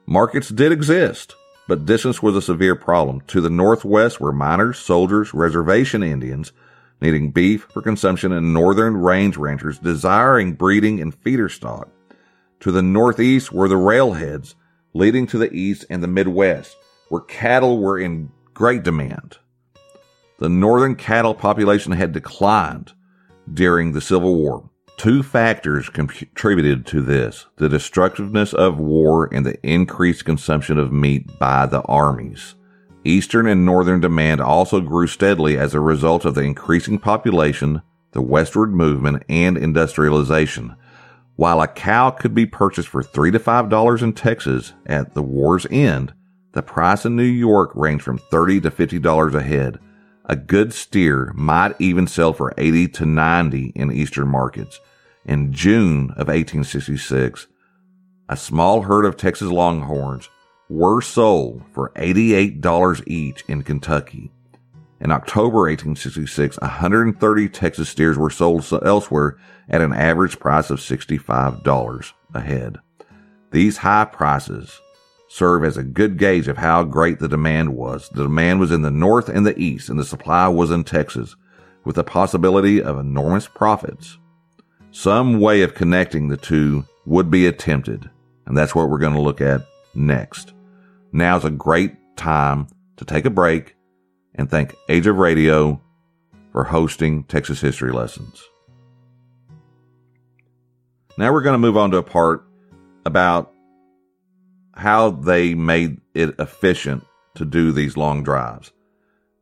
Markets 0.08 0.50
did 0.50 0.72
exist, 0.72 1.36
but 1.68 1.86
distance 1.86 2.22
was 2.22 2.36
a 2.36 2.42
severe 2.42 2.76
problem. 2.76 3.22
To 3.28 3.42
the 3.42 3.50
northwest 3.50 4.22
were 4.22 4.32
miners, 4.32 4.78
soldiers, 4.78 5.34
reservation 5.34 6.04
Indians, 6.04 6.52
needing 7.02 7.32
beef 7.32 7.68
for 7.72 7.82
consumption, 7.82 8.32
and 8.32 8.54
northern 8.54 8.98
range 8.98 9.38
ranchers 9.38 9.80
desiring 9.80 10.54
breeding 10.54 11.00
and 11.00 11.14
feeder 11.14 11.50
stock. 11.50 11.90
To 12.62 12.72
the 12.72 12.82
northeast 12.82 13.52
were 13.52 13.68
the 13.68 13.78
railheads 13.78 14.56
leading 14.94 15.28
to 15.28 15.38
the 15.38 15.54
east 15.54 15.86
and 15.90 16.02
the 16.02 16.08
Midwest, 16.08 16.76
where 17.10 17.22
cattle 17.22 17.80
were 17.80 18.00
in 18.00 18.32
great 18.54 18.84
demand. 18.84 19.38
The 20.40 20.50
northern 20.50 20.96
cattle 20.96 21.36
population 21.36 21.92
had 21.92 22.12
declined 22.12 22.94
during 23.54 23.92
the 23.92 24.02
Civil 24.02 24.36
War. 24.36 24.70
Two 24.98 25.24
factors 25.24 25.90
contributed 25.90 26.86
to 26.88 27.02
this 27.02 27.46
the 27.58 27.70
destructiveness 27.70 28.54
of 28.54 28.80
war 28.80 29.30
and 29.34 29.46
the 29.46 29.60
increased 29.62 30.24
consumption 30.24 30.78
of 30.78 30.92
meat 30.92 31.38
by 31.38 31.66
the 31.66 31.82
armies. 31.82 32.56
Eastern 33.06 33.46
and 33.46 33.64
northern 33.64 34.00
demand 34.00 34.42
also 34.42 34.82
grew 34.82 35.06
steadily 35.06 35.58
as 35.58 35.76
a 35.76 35.80
result 35.80 36.26
of 36.26 36.34
the 36.34 36.42
increasing 36.42 36.98
population, 36.98 37.84
the 38.14 38.22
westward 38.22 38.74
movement, 38.74 39.22
and 39.30 39.58
industrialization. 39.58 40.76
While 41.36 41.62
a 41.62 41.68
cow 41.68 42.10
could 42.10 42.34
be 42.34 42.48
purchased 42.48 42.88
for 42.88 43.04
three 43.04 43.30
to 43.30 43.38
five 43.38 43.70
dollars 43.70 44.02
in 44.02 44.14
Texas 44.14 44.74
at 44.88 45.14
the 45.14 45.22
war's 45.22 45.68
end, 45.70 46.16
the 46.54 46.64
price 46.64 47.06
in 47.06 47.16
New 47.16 47.24
York 47.24 47.72
ranged 47.76 48.04
from 48.04 48.18
thirty 48.18 48.60
to 48.62 48.72
fifty 48.72 48.98
dollars 48.98 49.36
a 49.36 49.44
head. 49.44 49.78
A 50.28 50.36
good 50.36 50.74
steer 50.74 51.32
might 51.36 51.76
even 51.78 52.08
sell 52.08 52.34
for 52.34 52.52
80 52.58 52.88
to 52.88 53.06
90 53.06 53.74
in 53.76 53.92
eastern 53.92 54.28
markets. 54.28 54.80
In 55.24 55.54
June 55.54 56.10
of 56.12 56.30
1866, 56.30 57.46
a 58.28 58.36
small 58.36 58.82
herd 58.82 59.06
of 59.06 59.18
Texas 59.18 59.52
Longhorns 59.52 60.28
were 60.70 61.02
sold 61.02 61.64
for 61.74 61.92
$88 61.96 63.04
each 63.08 63.44
in 63.48 63.64
Kentucky. 63.64 64.32
In 65.00 65.12
October 65.12 65.68
1866, 65.68 66.60
130 66.60 67.50
Texas 67.50 67.90
steers 67.90 68.18
were 68.18 68.30
sold 68.30 68.66
elsewhere 68.84 69.38
at 69.70 69.82
an 69.82 69.94
average 69.94 70.40
price 70.40 70.70
of 70.70 70.80
$65 70.80 72.14
a 72.34 72.42
head. 72.42 72.78
These 73.52 73.78
high 73.78 74.06
prices 74.06 74.82
serve 75.28 75.64
as 75.64 75.78
a 75.78 75.84
good 75.84 76.18
gauge 76.18 76.48
of 76.48 76.58
how 76.58 76.84
great 76.84 77.20
the 77.20 77.28
demand 77.28 77.76
was. 77.76 78.10
The 78.10 78.24
demand 78.24 78.60
was 78.60 78.72
in 78.72 78.82
the 78.82 78.92
north 78.92 79.30
and 79.30 79.46
the 79.46 79.58
east, 79.60 79.90
and 79.90 80.00
the 80.00 80.06
supply 80.06 80.48
was 80.48 80.72
in 80.72 80.84
Texas, 80.84 81.36
with 81.84 81.98
the 81.98 82.04
possibility 82.04 82.82
of 82.82 82.98
enormous 82.98 83.48
profits. 83.48 84.18
Some 84.92 85.40
way 85.40 85.62
of 85.62 85.76
connecting 85.76 86.30
the 86.30 86.38
two 86.38 86.86
would 87.06 87.30
be 87.30 87.46
attempted, 87.46 88.10
and 88.46 88.58
that's 88.58 88.74
what 88.74 88.90
we're 88.90 88.98
going 88.98 89.14
to 89.14 89.22
look 89.22 89.42
at 89.42 89.68
next. 89.94 90.55
Now 91.16 91.38
is 91.38 91.46
a 91.46 91.50
great 91.50 91.96
time 92.18 92.68
to 92.98 93.06
take 93.06 93.24
a 93.24 93.30
break 93.30 93.78
and 94.34 94.52
thank 94.52 94.76
Age 94.90 95.08
of 95.08 95.16
Radio 95.16 95.82
for 96.52 96.66
hosting 96.66 97.24
Texas 97.24 97.62
History 97.62 97.94
Lessons. 97.94 98.44
Now 101.18 101.32
we're 101.32 101.42
going 101.42 101.54
to 101.54 101.58
move 101.58 101.78
on 101.78 101.92
to 101.92 101.98
a 102.00 102.04
part 102.04 102.46
about 103.06 103.54
how 104.74 105.12
they 105.12 105.54
made 105.56 106.02
it 106.14 106.36
efficient 106.38 107.06
to 107.36 107.46
do 107.46 107.72
these 107.72 107.96
long 107.96 108.22
drives. 108.22 108.74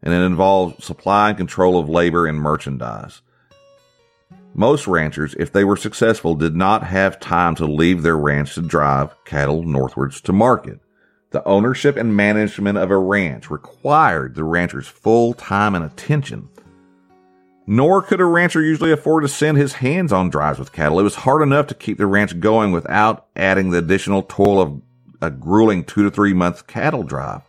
And 0.04 0.14
it 0.14 0.22
involved 0.22 0.84
supply 0.84 1.30
and 1.30 1.38
control 1.40 1.80
of 1.80 1.90
labor 1.90 2.28
and 2.28 2.38
merchandise. 2.38 3.24
Most 4.54 4.86
ranchers, 4.86 5.34
if 5.40 5.52
they 5.52 5.64
were 5.64 5.76
successful, 5.76 6.36
did 6.36 6.56
not 6.56 6.84
have 6.84 7.20
time 7.20 7.56
to 7.56 7.66
leave 7.66 8.04
their 8.04 8.16
ranch 8.16 8.54
to 8.54 8.62
drive 8.62 9.16
cattle 9.26 9.64
northwards 9.64 10.22
to 10.22 10.34
market. 10.34 10.80
The 11.34 11.44
ownership 11.46 11.98
and 11.98 12.16
management 12.16 12.78
of 12.78 12.92
a 12.92 12.98
ranch 12.98 13.50
required 13.50 14.36
the 14.36 14.44
rancher's 14.44 14.88
full 14.88 15.34
time 15.34 15.74
and 15.74 15.84
attention. 15.84 16.48
Nor 17.66 18.04
could 18.04 18.22
a 18.22 18.26
rancher 18.26 18.62
usually 18.62 18.92
afford 18.92 19.24
to 19.24 19.28
send 19.28 19.58
his 19.58 19.74
hands 19.74 20.14
on 20.14 20.30
drives 20.30 20.60
with 20.60 20.72
cattle. 20.72 21.00
It 21.00 21.04
was 21.04 21.16
hard 21.16 21.42
enough 21.42 21.66
to 21.68 21.74
keep 21.74 21.98
the 21.98 22.06
ranch 22.06 22.40
going 22.40 22.72
without 22.72 23.26
adding 23.36 23.72
the 23.72 23.80
additional 23.80 24.22
toil 24.22 24.62
of 24.62 24.82
a 25.24 25.32
grueling 25.32 25.84
two 25.84 26.04
to 26.04 26.12
three 26.12 26.34
month 26.34 26.68
cattle 26.68 27.02
drive. 27.02 27.42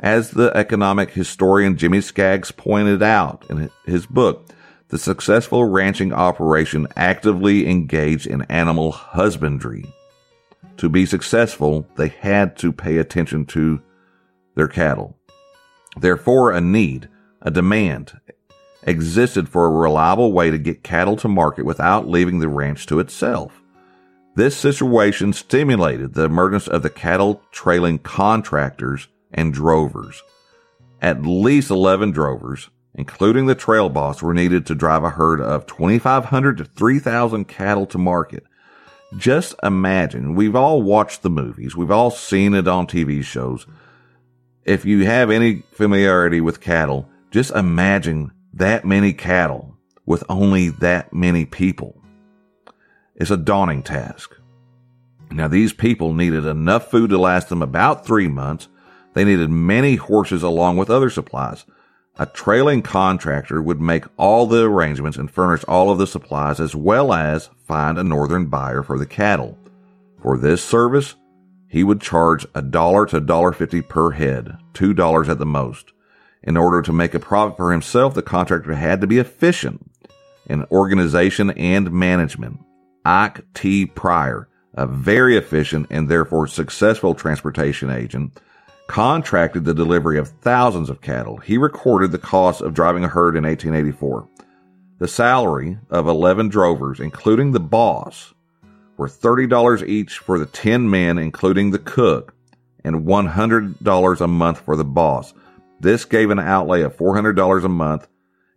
As 0.00 0.32
the 0.32 0.50
economic 0.56 1.10
historian 1.10 1.76
Jimmy 1.76 2.00
Skaggs 2.00 2.50
pointed 2.50 3.00
out 3.00 3.44
in 3.48 3.70
his 3.86 4.06
book, 4.06 4.48
the 4.88 4.98
successful 4.98 5.66
ranching 5.66 6.12
operation 6.12 6.88
actively 6.96 7.70
engaged 7.70 8.26
in 8.26 8.42
animal 8.42 8.90
husbandry. 8.90 9.94
To 10.78 10.88
be 10.88 11.06
successful, 11.06 11.86
they 11.96 12.08
had 12.08 12.56
to 12.58 12.72
pay 12.72 12.98
attention 12.98 13.46
to 13.46 13.82
their 14.54 14.68
cattle. 14.68 15.16
Therefore, 15.96 16.52
a 16.52 16.60
need, 16.60 17.08
a 17.40 17.50
demand, 17.50 18.18
existed 18.82 19.48
for 19.48 19.66
a 19.66 19.70
reliable 19.70 20.32
way 20.32 20.50
to 20.50 20.58
get 20.58 20.82
cattle 20.82 21.16
to 21.16 21.28
market 21.28 21.64
without 21.64 22.08
leaving 22.08 22.40
the 22.40 22.48
ranch 22.48 22.86
to 22.86 22.98
itself. 22.98 23.62
This 24.34 24.56
situation 24.56 25.32
stimulated 25.32 26.14
the 26.14 26.24
emergence 26.24 26.66
of 26.66 26.82
the 26.82 26.90
cattle 26.90 27.42
trailing 27.50 27.98
contractors 27.98 29.08
and 29.32 29.52
drovers. 29.52 30.22
At 31.00 31.22
least 31.22 31.70
11 31.70 32.12
drovers, 32.12 32.70
including 32.94 33.46
the 33.46 33.54
trail 33.54 33.88
boss, 33.88 34.22
were 34.22 34.34
needed 34.34 34.64
to 34.66 34.74
drive 34.74 35.04
a 35.04 35.10
herd 35.10 35.40
of 35.40 35.66
2,500 35.66 36.58
to 36.58 36.64
3,000 36.64 37.44
cattle 37.46 37.86
to 37.86 37.98
market. 37.98 38.44
Just 39.16 39.54
imagine, 39.62 40.34
we've 40.34 40.56
all 40.56 40.82
watched 40.82 41.22
the 41.22 41.30
movies, 41.30 41.76
we've 41.76 41.90
all 41.90 42.10
seen 42.10 42.54
it 42.54 42.66
on 42.66 42.86
TV 42.86 43.22
shows. 43.22 43.66
If 44.64 44.84
you 44.84 45.04
have 45.04 45.30
any 45.30 45.62
familiarity 45.72 46.40
with 46.40 46.60
cattle, 46.60 47.08
just 47.30 47.50
imagine 47.50 48.32
that 48.54 48.84
many 48.84 49.12
cattle 49.12 49.76
with 50.06 50.24
only 50.28 50.68
that 50.68 51.12
many 51.12 51.44
people. 51.44 52.00
It's 53.16 53.30
a 53.30 53.36
daunting 53.36 53.82
task. 53.82 54.36
Now, 55.30 55.48
these 55.48 55.72
people 55.72 56.12
needed 56.12 56.46
enough 56.46 56.90
food 56.90 57.10
to 57.10 57.18
last 57.18 57.48
them 57.48 57.62
about 57.62 58.06
three 58.06 58.28
months. 58.28 58.68
They 59.14 59.24
needed 59.24 59.50
many 59.50 59.96
horses 59.96 60.42
along 60.42 60.76
with 60.76 60.90
other 60.90 61.10
supplies. 61.10 61.64
A 62.18 62.26
trailing 62.26 62.82
contractor 62.82 63.62
would 63.62 63.80
make 63.80 64.04
all 64.18 64.46
the 64.46 64.64
arrangements 64.64 65.16
and 65.16 65.30
furnish 65.30 65.64
all 65.64 65.90
of 65.90 65.98
the 65.98 66.06
supplies 66.06 66.60
as 66.60 66.74
well 66.74 67.12
as 67.12 67.48
find 67.66 67.98
a 67.98 68.04
northern 68.04 68.46
buyer 68.46 68.82
for 68.82 68.98
the 68.98 69.06
cattle. 69.06 69.58
For 70.20 70.36
this 70.36 70.62
service, 70.62 71.14
he 71.68 71.82
would 71.82 72.02
charge 72.02 72.46
a 72.54 72.60
dollar 72.60 73.06
to 73.06 73.20
dollar 73.20 73.52
fifty 73.52 73.80
per 73.80 74.10
head, 74.10 74.58
two 74.74 74.92
dollars 74.92 75.30
at 75.30 75.38
the 75.38 75.46
most. 75.46 75.92
In 76.42 76.58
order 76.58 76.82
to 76.82 76.92
make 76.92 77.14
a 77.14 77.18
profit 77.18 77.56
for 77.56 77.72
himself, 77.72 78.12
the 78.12 78.22
contractor 78.22 78.74
had 78.74 79.00
to 79.00 79.06
be 79.06 79.18
efficient 79.18 79.90
in 80.46 80.66
organization 80.70 81.50
and 81.52 81.90
management. 81.90 82.60
Ike 83.06 83.42
T. 83.54 83.86
Pryor, 83.86 84.48
a 84.74 84.86
very 84.86 85.36
efficient 85.36 85.86
and 85.88 86.08
therefore 86.08 86.46
successful 86.46 87.14
transportation 87.14 87.90
agent, 87.90 88.38
contracted 88.86 89.64
the 89.64 89.74
delivery 89.74 90.18
of 90.18 90.28
thousands 90.28 90.90
of 90.90 91.00
cattle. 91.00 91.38
He 91.38 91.56
recorded 91.56 92.12
the 92.12 92.18
cost 92.18 92.60
of 92.60 92.74
driving 92.74 93.04
a 93.04 93.08
herd 93.08 93.36
in 93.36 93.44
1884. 93.44 94.28
The 94.98 95.08
salary 95.08 95.78
of 95.90 96.06
11 96.06 96.48
drovers, 96.48 97.00
including 97.00 97.52
the 97.52 97.60
boss, 97.60 98.34
were 98.96 99.08
$30 99.08 99.86
each 99.86 100.18
for 100.18 100.38
the 100.38 100.46
10 100.46 100.88
men, 100.88 101.18
including 101.18 101.70
the 101.70 101.78
cook, 101.78 102.34
and 102.84 103.06
$100 103.06 104.20
a 104.20 104.28
month 104.28 104.60
for 104.60 104.76
the 104.76 104.84
boss. 104.84 105.34
This 105.80 106.04
gave 106.04 106.30
an 106.30 106.38
outlay 106.38 106.82
of 106.82 106.96
$400 106.96 107.64
a 107.64 107.68
month, 107.68 108.06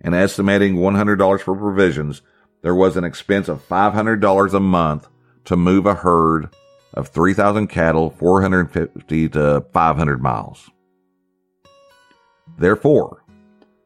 and 0.02 0.14
estimating 0.14 0.76
$100 0.76 1.42
for 1.42 1.56
provisions, 1.56 2.22
there 2.62 2.76
was 2.76 2.98
an 2.98 3.04
expense 3.04 3.48
of 3.48 3.68
$500 3.68 4.54
a 4.54 4.60
month 4.60 5.08
to 5.46 5.56
move 5.56 5.86
a 5.86 5.96
herd 5.96 6.50
of 6.96 7.10
3,000 7.10 7.68
cattle 7.68 8.10
450 8.10 9.30
to 9.30 9.66
500 9.72 10.22
miles. 10.22 10.70
Therefore, 12.58 13.24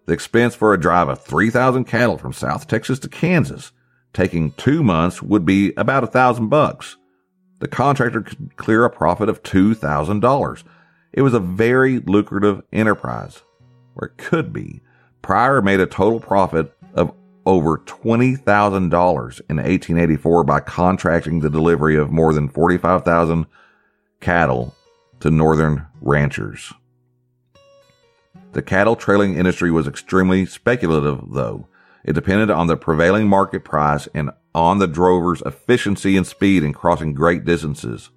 the 0.05 0.13
expense 0.13 0.55
for 0.55 0.73
a 0.73 0.79
drive 0.79 1.09
of 1.09 1.21
3,000 1.23 1.85
cattle 1.85 2.17
from 2.17 2.33
South 2.33 2.67
Texas 2.67 2.99
to 2.99 3.09
Kansas, 3.09 3.71
taking 4.13 4.51
two 4.53 4.83
months, 4.83 5.21
would 5.21 5.45
be 5.45 5.73
about 5.75 6.03
a 6.03 6.07
thousand 6.07 6.49
bucks. 6.49 6.97
The 7.59 7.67
contractor 7.67 8.21
could 8.21 8.55
clear 8.57 8.85
a 8.85 8.89
profit 8.89 9.29
of 9.29 9.43
$2,000. 9.43 10.63
It 11.11 11.21
was 11.21 11.33
a 11.33 11.39
very 11.39 11.99
lucrative 11.99 12.63
enterprise, 12.71 13.41
or 13.95 14.07
it 14.07 14.17
could 14.17 14.53
be. 14.53 14.81
Pryor 15.21 15.61
made 15.61 15.79
a 15.79 15.85
total 15.85 16.19
profit 16.19 16.73
of 16.93 17.13
over 17.45 17.78
$20,000 17.78 18.41
in 19.49 19.58
1884 19.58 20.43
by 20.43 20.60
contracting 20.60 21.39
the 21.39 21.49
delivery 21.49 21.95
of 21.95 22.12
more 22.12 22.34
than 22.34 22.49
45,000 22.49 23.45
cattle 24.19 24.75
to 25.19 25.32
northern 25.32 25.88
ranchers. 26.02 26.73
The 28.52 28.62
cattle 28.62 28.95
trailing 28.95 29.38
industry 29.38 29.71
was 29.71 29.88
extremely 29.88 30.45
speculative, 30.45 31.21
though. 31.32 31.67
It 32.04 32.13
depended 32.13 32.49
on 32.49 32.67
the 32.67 32.78
prevailing 32.78 33.28
market 33.28 33.63
price 33.63 34.08
and 34.13 34.32
on 34.56 34.80
the 34.80 34.88
drover's 34.88 35.43
efficiency 35.45 36.17
and 36.17 36.25
speed 36.25 36.63
in 36.63 36.73
crossing 36.73 37.13
great 37.13 37.45
distances. 37.45 38.10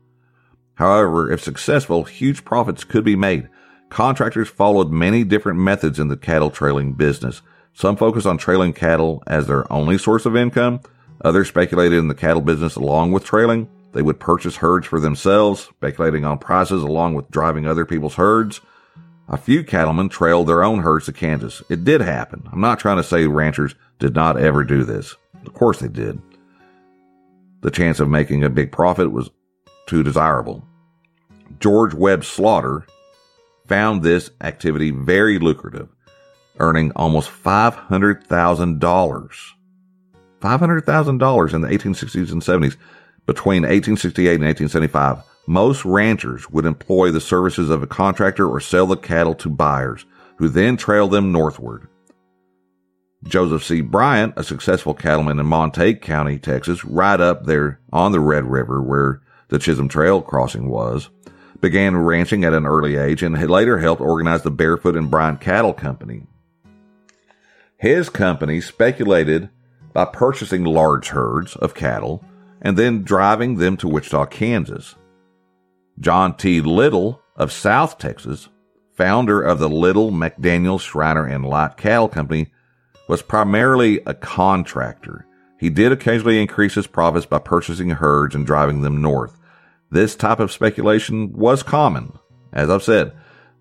However, 0.74 1.30
if 1.30 1.42
successful, 1.42 2.04
huge 2.04 2.44
profits 2.44 2.84
could 2.84 3.04
be 3.04 3.16
made. 3.16 3.48
Contractors 3.90 4.48
followed 4.48 4.90
many 4.90 5.22
different 5.22 5.58
methods 5.58 5.98
in 5.98 6.08
the 6.08 6.16
cattle 6.16 6.50
trailing 6.50 6.94
business. 6.94 7.42
Some 7.74 7.96
focused 7.96 8.26
on 8.26 8.38
trailing 8.38 8.72
cattle 8.72 9.22
as 9.26 9.46
their 9.46 9.70
only 9.72 9.98
source 9.98 10.26
of 10.26 10.36
income. 10.36 10.80
Others 11.24 11.48
speculated 11.48 11.98
in 11.98 12.08
the 12.08 12.14
cattle 12.14 12.42
business 12.42 12.76
along 12.76 13.12
with 13.12 13.24
trailing. 13.24 13.68
They 13.92 14.02
would 14.02 14.20
purchase 14.20 14.56
herds 14.56 14.86
for 14.86 15.00
themselves, 15.00 15.62
speculating 15.62 16.24
on 16.24 16.38
prices 16.38 16.82
along 16.82 17.14
with 17.14 17.30
driving 17.30 17.66
other 17.66 17.84
people's 17.84 18.14
herds. 18.14 18.60
A 19.28 19.36
few 19.36 19.64
cattlemen 19.64 20.08
trailed 20.08 20.48
their 20.48 20.64
own 20.64 20.80
herds 20.80 21.06
to 21.06 21.12
Kansas. 21.12 21.62
It 21.70 21.84
did 21.84 22.00
happen. 22.00 22.48
I'm 22.52 22.60
not 22.60 22.78
trying 22.78 22.96
to 22.96 23.02
say 23.04 23.26
ranchers 23.26 23.74
did 23.98 24.14
not 24.14 24.38
ever 24.38 24.64
do 24.64 24.84
this. 24.84 25.14
Of 25.46 25.54
course 25.54 25.80
they 25.80 25.88
did. 25.88 26.20
the 27.62 27.70
chance 27.70 28.00
of 28.00 28.08
making 28.08 28.44
a 28.44 28.50
big 28.50 28.72
profit 28.72 29.10
was 29.12 29.30
too 29.86 30.02
desirable. 30.02 30.64
George 31.60 31.94
Webb 31.94 32.24
Slaughter 32.24 32.86
found 33.66 34.02
this 34.02 34.30
activity 34.40 34.90
very 34.90 35.38
lucrative, 35.38 35.88
earning 36.58 36.92
almost 36.96 37.30
$500,000. 37.30 39.28
$500,000 40.40 41.54
in 41.54 41.60
the 41.60 41.68
1860s 41.68 42.32
and 42.32 42.42
70s. 42.42 42.76
Between 43.26 43.62
1868 43.62 44.34
and 44.34 44.44
1875, 44.44 45.22
most 45.46 45.84
ranchers 45.84 46.50
would 46.50 46.66
employ 46.66 47.10
the 47.10 47.20
services 47.20 47.70
of 47.70 47.82
a 47.82 47.86
contractor 47.86 48.48
or 48.48 48.60
sell 48.60 48.86
the 48.86 48.96
cattle 48.96 49.34
to 49.36 49.48
buyers, 49.48 50.04
who 50.36 50.48
then 50.48 50.76
trail 50.76 51.08
them 51.08 51.32
northward. 51.32 51.88
Joseph 53.24 53.62
C. 53.62 53.80
Bryant, 53.80 54.34
a 54.36 54.42
successful 54.42 54.94
cattleman 54.94 55.38
in 55.38 55.46
Montague 55.46 56.00
County, 56.00 56.38
Texas, 56.38 56.84
right 56.84 57.20
up 57.20 57.46
there 57.46 57.80
on 57.92 58.10
the 58.10 58.20
Red 58.20 58.46
River 58.46 58.82
where 58.82 59.22
the 59.48 59.60
Chisholm 59.60 59.88
Trail 59.88 60.20
crossing 60.20 60.68
was, 60.68 61.08
began 61.60 61.96
ranching 61.96 62.44
at 62.44 62.52
an 62.52 62.66
early 62.66 62.96
age 62.96 63.22
and 63.22 63.40
later 63.48 63.78
helped 63.78 64.00
organize 64.00 64.42
the 64.42 64.50
Barefoot 64.50 64.96
and 64.96 65.10
Bryant 65.10 65.40
Cattle 65.40 65.72
Company. 65.72 66.26
His 67.82 68.08
company 68.10 68.60
speculated 68.60 69.48
by 69.92 70.04
purchasing 70.04 70.62
large 70.62 71.08
herds 71.08 71.56
of 71.56 71.74
cattle 71.74 72.24
and 72.60 72.76
then 72.76 73.02
driving 73.02 73.56
them 73.56 73.76
to 73.78 73.88
Wichita, 73.88 74.26
Kansas. 74.26 74.94
John 75.98 76.36
T. 76.36 76.60
Lytle 76.60 77.20
of 77.34 77.50
South 77.50 77.98
Texas, 77.98 78.48
founder 78.94 79.42
of 79.42 79.58
the 79.58 79.68
Lytle 79.68 80.12
McDaniel 80.12 80.80
Schreiner 80.80 81.26
and 81.26 81.44
Light 81.44 81.76
Cattle 81.76 82.06
Company, 82.06 82.52
was 83.08 83.20
primarily 83.20 84.00
a 84.06 84.14
contractor. 84.14 85.26
He 85.58 85.68
did 85.68 85.90
occasionally 85.90 86.40
increase 86.40 86.74
his 86.74 86.86
profits 86.86 87.26
by 87.26 87.40
purchasing 87.40 87.90
herds 87.90 88.36
and 88.36 88.46
driving 88.46 88.82
them 88.82 89.02
north. 89.02 89.40
This 89.90 90.14
type 90.14 90.38
of 90.38 90.52
speculation 90.52 91.32
was 91.32 91.64
common. 91.64 92.12
As 92.52 92.70
I've 92.70 92.84
said, 92.84 93.12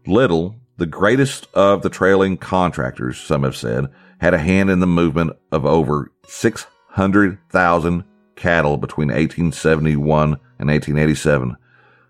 Lytle, 0.05 0.57
the 0.77 0.85
greatest 0.85 1.47
of 1.55 1.81
the 1.81 1.89
trailing 1.89 2.37
contractors, 2.37 3.19
some 3.19 3.41
have 3.41 3.55
said, 3.55 3.87
had 4.21 4.35
a 4.35 4.37
hand 4.37 4.69
in 4.69 4.79
the 4.79 4.87
movement 4.87 5.31
of 5.51 5.65
over 5.65 6.11
600,000 6.27 8.03
cattle 8.35 8.77
between 8.77 9.07
1871 9.07 10.23
and 10.59 10.69
1887. 10.69 11.57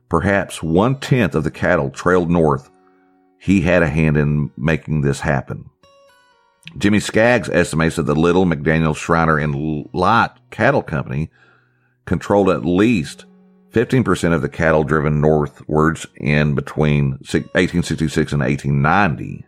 Perhaps 0.09 0.61
one 0.61 0.99
tenth 0.99 1.35
of 1.35 1.45
the 1.45 1.51
cattle 1.51 1.89
trailed 1.89 2.29
north. 2.29 2.69
He 3.39 3.61
had 3.61 3.81
a 3.81 3.87
hand 3.87 4.17
in 4.17 4.51
making 4.57 5.01
this 5.01 5.21
happen. 5.21 5.69
Jimmy 6.77 6.99
Skaggs 6.99 7.49
estimates 7.49 7.95
that 7.95 8.03
the 8.03 8.13
Lytle 8.13 8.45
McDaniel 8.45 8.95
Schreiner 8.95 9.37
and 9.37 9.87
Light 9.93 10.31
Cattle 10.49 10.83
Company 10.83 11.31
controlled 12.05 12.49
at 12.49 12.65
least 12.65 13.25
15% 13.71 14.33
of 14.33 14.41
the 14.41 14.49
cattle 14.49 14.83
driven 14.83 15.21
northwards 15.21 16.05
in 16.17 16.55
between 16.55 17.11
1866 17.21 18.33
and 18.33 18.41
1890. 18.41 19.45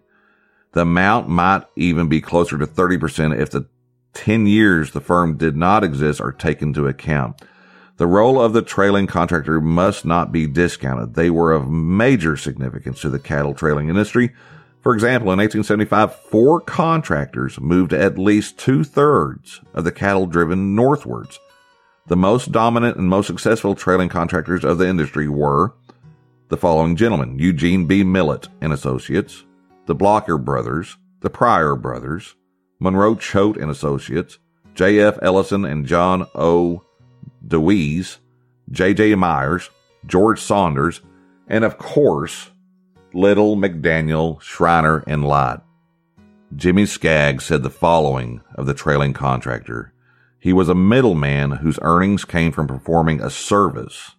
The 0.74 0.82
amount 0.82 1.30
might 1.30 1.64
even 1.76 2.08
be 2.08 2.22
closer 2.22 2.58
to 2.58 2.68
30% 2.68 3.40
if 3.40 3.50
the 3.50 3.68
10 4.14 4.46
years 4.46 4.92
the 4.92 5.02
firm 5.02 5.38
did 5.38 5.56
not 5.56 5.84
exist 5.84 6.22
are 6.22 6.32
taken 6.32 6.70
into 6.70 6.88
account. 6.88 7.42
The 7.98 8.08
role 8.08 8.42
of 8.42 8.54
the 8.54 8.62
trailing 8.62 9.08
contractor 9.08 9.62
must 9.62 10.04
not 10.04 10.32
be 10.32 10.48
discounted. 10.48 11.14
They 11.14 11.30
were 11.30 11.52
of 11.52 11.70
major 11.70 12.36
significance 12.36 13.02
to 13.02 13.10
the 13.10 13.20
cattle 13.20 13.54
trailing 13.54 13.90
industry, 13.90 14.32
for 14.84 14.94
example, 14.94 15.32
in 15.32 15.40
1875, 15.40 16.14
four 16.14 16.60
contractors 16.60 17.58
moved 17.58 17.94
at 17.94 18.18
least 18.20 18.60
two 18.60 18.84
thirds 18.84 19.62
of 19.74 19.86
the 19.86 19.94
cattle 19.94 20.26
driven 20.26 20.76
northwards. 20.76 21.40
The 22.08 22.18
most 22.18 22.52
dominant 22.52 22.98
and 22.98 23.08
most 23.08 23.28
successful 23.28 23.76
trailing 23.76 24.10
contractors 24.10 24.66
of 24.66 24.78
the 24.78 24.88
industry 24.90 25.30
were 25.30 25.72
the 26.50 26.58
following 26.58 26.98
gentlemen 26.98 27.40
Eugene 27.40 27.86
B. 27.88 28.04
Millett 28.04 28.50
and 28.60 28.74
Associates, 28.74 29.46
the 29.86 29.96
Blocker 29.96 30.38
Brothers, 30.38 30.98
the 31.22 31.30
Pryor 31.30 31.76
Brothers, 31.76 32.36
Monroe 32.80 33.16
Choate 33.16 33.58
and 33.58 33.70
Associates, 33.70 34.40
J.F. 34.76 35.20
Ellison 35.22 35.66
and 35.66 35.86
John 35.86 36.28
O. 36.36 36.84
Dewees, 37.46 38.18
J.J. 38.72 39.16
Myers, 39.16 39.70
George 40.06 40.40
Saunders, 40.40 41.02
and 41.48 41.64
of 41.64 41.78
course, 41.78 42.52
Lytle, 43.14 43.56
McDaniel, 43.56 44.42
Schreiner, 44.42 45.04
and 45.06 45.26
Light. 45.26 45.60
Jimmy 46.56 46.86
Skaggs 46.86 47.46
said 47.46 47.64
the 47.64 47.70
following 47.70 48.42
of 48.56 48.66
the 48.66 48.74
trailing 48.74 49.14
contractor. 49.14 49.94
He 50.40 50.54
was 50.54 50.70
a 50.70 50.76
middleman 50.76 51.52
whose 51.52 51.80
earnings 51.82 52.26
came 52.26 52.52
from 52.52 52.68
performing 52.68 53.22
a 53.22 53.30
service 53.30 54.16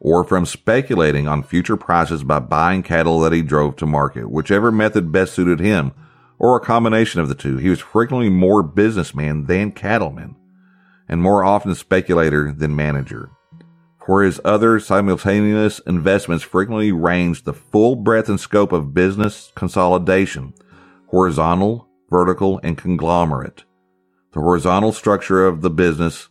or 0.00 0.24
from 0.24 0.44
speculating 0.44 1.28
on 1.28 1.42
future 1.44 1.76
prices 1.76 2.24
by 2.24 2.40
buying 2.40 2.82
cattle 2.82 3.20
that 3.20 3.32
he 3.32 3.42
drove 3.42 3.76
to 3.76 3.86
market, 3.86 4.28
whichever 4.28 4.72
method 4.72 5.12
best 5.12 5.34
suited 5.34 5.60
him, 5.60 5.92
or 6.38 6.56
a 6.56 6.60
combination 6.60 7.20
of 7.20 7.28
the 7.28 7.34
two. 7.36 7.58
He 7.58 7.68
was 7.68 7.78
frequently 7.78 8.30
more 8.30 8.64
businessman 8.64 9.44
than 9.44 9.70
cattleman, 9.70 10.34
and 11.08 11.22
more 11.22 11.44
often 11.44 11.74
speculator 11.76 12.50
than 12.50 12.74
manager 12.74 13.30
where 14.10 14.24
his 14.24 14.40
other 14.44 14.80
simultaneous 14.80 15.78
investments 15.80 16.42
frequently 16.42 16.90
ranged 16.90 17.44
the 17.44 17.52
full 17.52 17.94
breadth 17.94 18.28
and 18.28 18.40
scope 18.40 18.72
of 18.72 18.92
business 18.92 19.52
consolidation, 19.54 20.52
horizontal, 21.06 21.86
vertical, 22.10 22.58
and 22.64 22.76
conglomerate. 22.76 23.62
The 24.32 24.40
horizontal 24.40 24.92
structure 24.92 25.46
of 25.46 25.60
the 25.60 25.70
business 25.70 26.28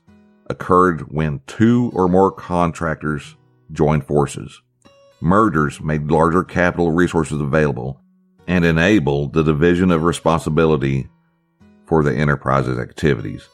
occurred 0.49 1.13
when 1.13 1.39
two 1.47 1.89
or 1.93 2.09
more 2.09 2.33
contractors 2.33 3.37
joined 3.71 4.05
forces. 4.05 4.61
Mergers 5.21 5.81
made 5.81 6.09
larger 6.09 6.43
capital 6.43 6.91
resources 6.91 7.41
available 7.41 8.01
and 8.47 8.65
enabled 8.65 9.33
the 9.33 9.43
division 9.43 9.91
of 9.91 10.03
responsibility 10.03 11.07
for 11.85 12.03
the 12.03 12.13
enterprise's 12.15 12.79
activities. 12.79 13.47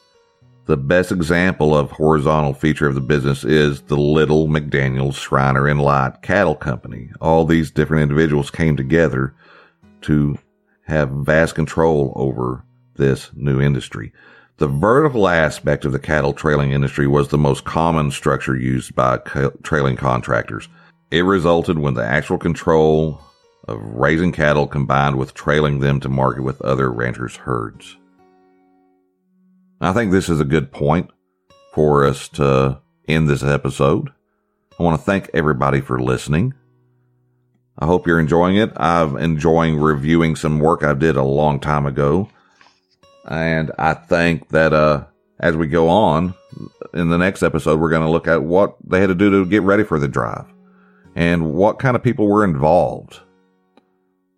The 0.66 0.78
best 0.78 1.12
example 1.12 1.78
of 1.78 1.92
horizontal 1.92 2.54
feature 2.54 2.88
of 2.88 2.96
the 2.96 3.02
business 3.02 3.44
is 3.44 3.82
the 3.84 3.98
Lytle 3.98 4.48
McDaniel 4.48 5.14
Schreiner 5.14 5.68
and 5.68 5.80
Light 5.80 6.22
Cattle 6.24 6.56
Company. 6.56 7.12
All 7.22 7.46
these 7.46 7.70
different 7.70 8.04
individuals 8.04 8.50
came 8.50 8.76
together 8.76 9.36
to 10.02 10.40
have 10.88 11.10
vast 11.10 11.56
control 11.56 12.14
over 12.16 12.64
this 12.96 13.32
new 13.36 13.62
industry. 13.62 14.12
The 14.58 14.68
vertical 14.68 15.28
aspect 15.28 15.84
of 15.84 15.92
the 15.92 16.00
cattle 16.00 16.32
trailing 16.32 16.72
industry 16.72 17.08
was 17.08 17.28
the 17.28 17.38
most 17.38 17.66
common 17.66 18.10
structure 18.10 18.56
used 18.56 18.96
by 18.96 19.18
trailing 19.64 19.98
contractors. 19.98 20.70
It 21.12 21.22
resulted 21.22 21.78
when 21.78 21.94
the 21.94 22.06
actual 22.06 22.38
control 22.38 23.20
of 23.68 23.82
raising 23.82 24.32
cattle 24.32 24.66
combined 24.66 25.18
with 25.18 25.34
trailing 25.34 25.80
them 25.80 26.00
to 26.00 26.10
market 26.10 26.44
with 26.44 26.62
other 26.62 26.90
ranchers' 26.90 27.36
herds. 27.36 27.98
I 29.82 29.92
think 29.92 30.12
this 30.12 30.30
is 30.30 30.40
a 30.40 30.46
good 30.46 30.72
point 30.72 31.10
for 31.74 32.06
us 32.06 32.30
to 32.30 32.80
end 33.10 33.28
this 33.28 33.44
episode. 33.44 34.12
I 34.80 34.84
want 34.84 34.98
to 34.98 35.06
thank 35.06 35.30
everybody 35.34 35.82
for 35.82 36.00
listening. 36.00 36.54
I 37.78 37.86
hope 37.88 38.08
you're 38.08 38.22
enjoying 38.22 38.56
it. 38.56 38.72
I'm 38.78 39.18
enjoying 39.18 39.78
reviewing 39.78 40.38
some 40.38 40.60
work 40.60 40.82
I 40.82 40.94
did 40.94 41.18
a 41.18 41.24
long 41.24 41.60
time 41.60 41.86
ago. 41.86 42.30
And 43.28 43.72
I 43.78 43.94
think 43.94 44.50
that, 44.50 44.74
uh, 44.74 45.06
as 45.40 45.56
we 45.56 45.68
go 45.68 45.90
on 45.90 46.34
in 46.94 47.10
the 47.10 47.18
next 47.18 47.44
episode, 47.44 47.80
we're 47.80 47.90
going 47.90 48.06
to 48.06 48.10
look 48.10 48.28
at 48.28 48.44
what 48.44 48.78
they 48.88 49.02
had 49.02 49.08
to 49.08 49.16
do 49.16 49.30
to 49.32 49.46
get 49.46 49.64
ready 49.64 49.84
for 49.84 50.00
the 50.00 50.08
drive 50.08 50.46
and 51.16 51.54
what 51.54 51.80
kind 51.80 51.96
of 51.96 52.04
people 52.04 52.28
were 52.28 52.44
involved. 52.44 53.20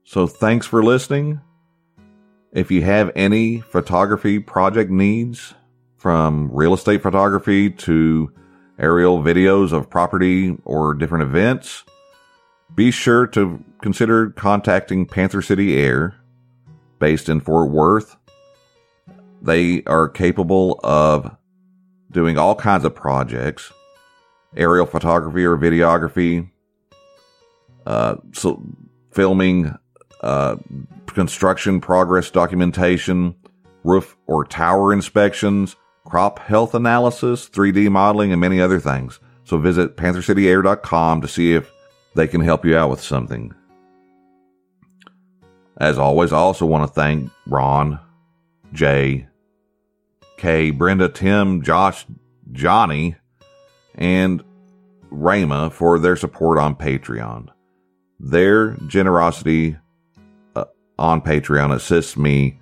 So 0.04 0.26
thanks 0.26 0.66
for 0.66 0.84
listening. 0.84 1.42
If 2.54 2.72
you 2.72 2.82
have 2.84 3.12
any 3.16 3.60
photography 3.60 4.40
project 4.40 4.90
needs, 4.90 5.54
from 5.98 6.50
real 6.54 6.74
estate 6.74 7.02
photography 7.02 7.70
to 7.70 8.32
aerial 8.80 9.22
videos 9.22 9.74
of 9.74 9.90
property 9.90 10.56
or 10.64 10.94
different 10.94 11.24
events, 11.24 11.84
be 12.76 12.92
sure 12.92 13.26
to 13.28 13.64
consider 13.82 14.30
contacting 14.30 15.06
Panther 15.06 15.42
City 15.42 15.78
Air, 15.78 16.16
based 17.00 17.30
in 17.30 17.40
Fort 17.40 17.72
Worth. 17.72 18.16
They 19.42 19.84
are 19.84 20.10
capable 20.10 20.80
of 20.84 21.36
doing 22.12 22.38
all 22.38 22.56
kinds 22.56 22.86
of 22.86 22.96
projects, 22.96 23.72
aerial 24.56 24.86
photography 24.86 25.46
or 25.46 25.58
videography, 25.58 26.50
uh, 27.86 28.16
so 28.34 28.62
filming 29.12 29.78
uh, 30.22 30.58
construction 31.08 31.80
progress 31.80 32.30
documentation, 32.30 33.36
roof 33.84 34.18
or 34.28 34.44
tower 34.44 34.92
inspections, 34.92 35.76
crop 36.06 36.40
health 36.40 36.76
analysis, 36.76 37.50
3D 37.50 37.90
modeling, 37.90 38.32
and 38.32 38.42
many 38.42 38.60
other 38.60 38.80
things. 38.80 39.20
So 39.44 39.58
visit 39.58 39.96
panthercityair.com 39.96 41.22
to 41.22 41.28
see 41.28 41.54
if 41.54 41.72
they 42.16 42.28
can 42.28 42.42
help 42.42 42.66
you 42.66 42.78
out 42.78 42.90
with 42.90 43.02
something. 43.02 43.54
As 45.78 45.98
always, 45.98 46.34
I 46.34 46.38
also 46.38 46.66
want 46.66 46.90
to 46.90 46.94
thank 46.94 47.32
Ron, 47.46 48.00
Jay, 48.74 49.27
Kay, 50.38 50.72
Brenda, 50.72 51.10
Tim, 51.10 51.62
Josh, 51.62 52.06
Johnny, 52.52 53.16
and 53.96 54.44
Rama 55.10 55.70
for 55.70 56.00
their 56.00 56.16
support 56.16 56.58
on 56.58 56.76
Patreon. 56.76 57.50
Their 58.20 58.72
generosity 58.88 59.78
uh, 60.56 60.66
on 60.98 61.22
Patreon 61.22 61.74
assists 61.74 62.18
me 62.18 62.60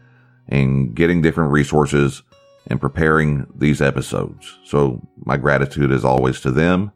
in 0.47 0.93
getting 0.93 1.21
different 1.21 1.51
resources 1.51 2.23
and 2.67 2.81
preparing 2.81 3.45
these 3.55 3.81
episodes. 3.81 4.57
So 4.63 5.07
my 5.25 5.37
gratitude 5.37 5.91
is 5.91 6.05
always 6.05 6.39
to 6.41 6.51
them. 6.51 6.91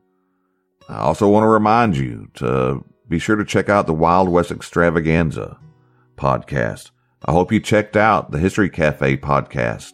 I 0.88 1.00
also 1.00 1.28
want 1.28 1.44
to 1.44 1.50
remind 1.50 1.98
you 1.98 2.30
to 2.36 2.84
be 3.08 3.20
sure 3.20 3.36
to 3.36 3.46
check 3.46 3.70
out 3.70 3.86
the 3.86 3.94
Wild 3.94 4.30
West 4.30 4.52
Extravaganza 4.52 5.60
podcast. 6.18 6.92
I 7.26 7.32
hope 7.32 7.52
you 7.52 7.60
checked 7.60 7.98
out 7.98 8.32
the 8.32 8.40
History 8.40 8.70
Cafe 8.70 9.18
podcast. 9.18 9.94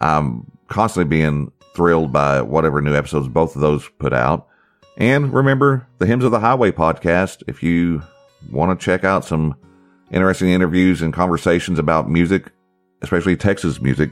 I'm 0.00 0.50
constantly 0.68 1.08
being 1.08 1.52
thrilled 1.74 2.12
by 2.12 2.42
whatever 2.42 2.80
new 2.80 2.94
episodes 2.94 3.28
both 3.28 3.54
of 3.54 3.60
those 3.60 3.88
put 3.98 4.12
out. 4.12 4.48
And 4.96 5.32
remember 5.32 5.86
the 5.98 6.06
Hymns 6.06 6.24
of 6.24 6.30
the 6.30 6.40
Highway 6.40 6.72
podcast 6.72 7.42
if 7.46 7.62
you 7.62 8.02
want 8.50 8.78
to 8.78 8.84
check 8.84 9.04
out 9.04 9.24
some 9.24 9.56
interesting 10.10 10.48
interviews 10.48 11.02
and 11.02 11.12
conversations 11.12 11.78
about 11.78 12.10
music, 12.10 12.50
especially 13.02 13.36
Texas 13.36 13.80
music, 13.80 14.10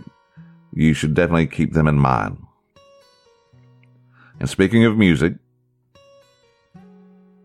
you 0.74 0.92
should 0.92 1.14
definitely 1.14 1.46
keep 1.46 1.72
them 1.72 1.88
in 1.88 1.98
mind. 1.98 2.38
And 4.40 4.48
speaking 4.48 4.84
of 4.84 4.98
music, 4.98 5.34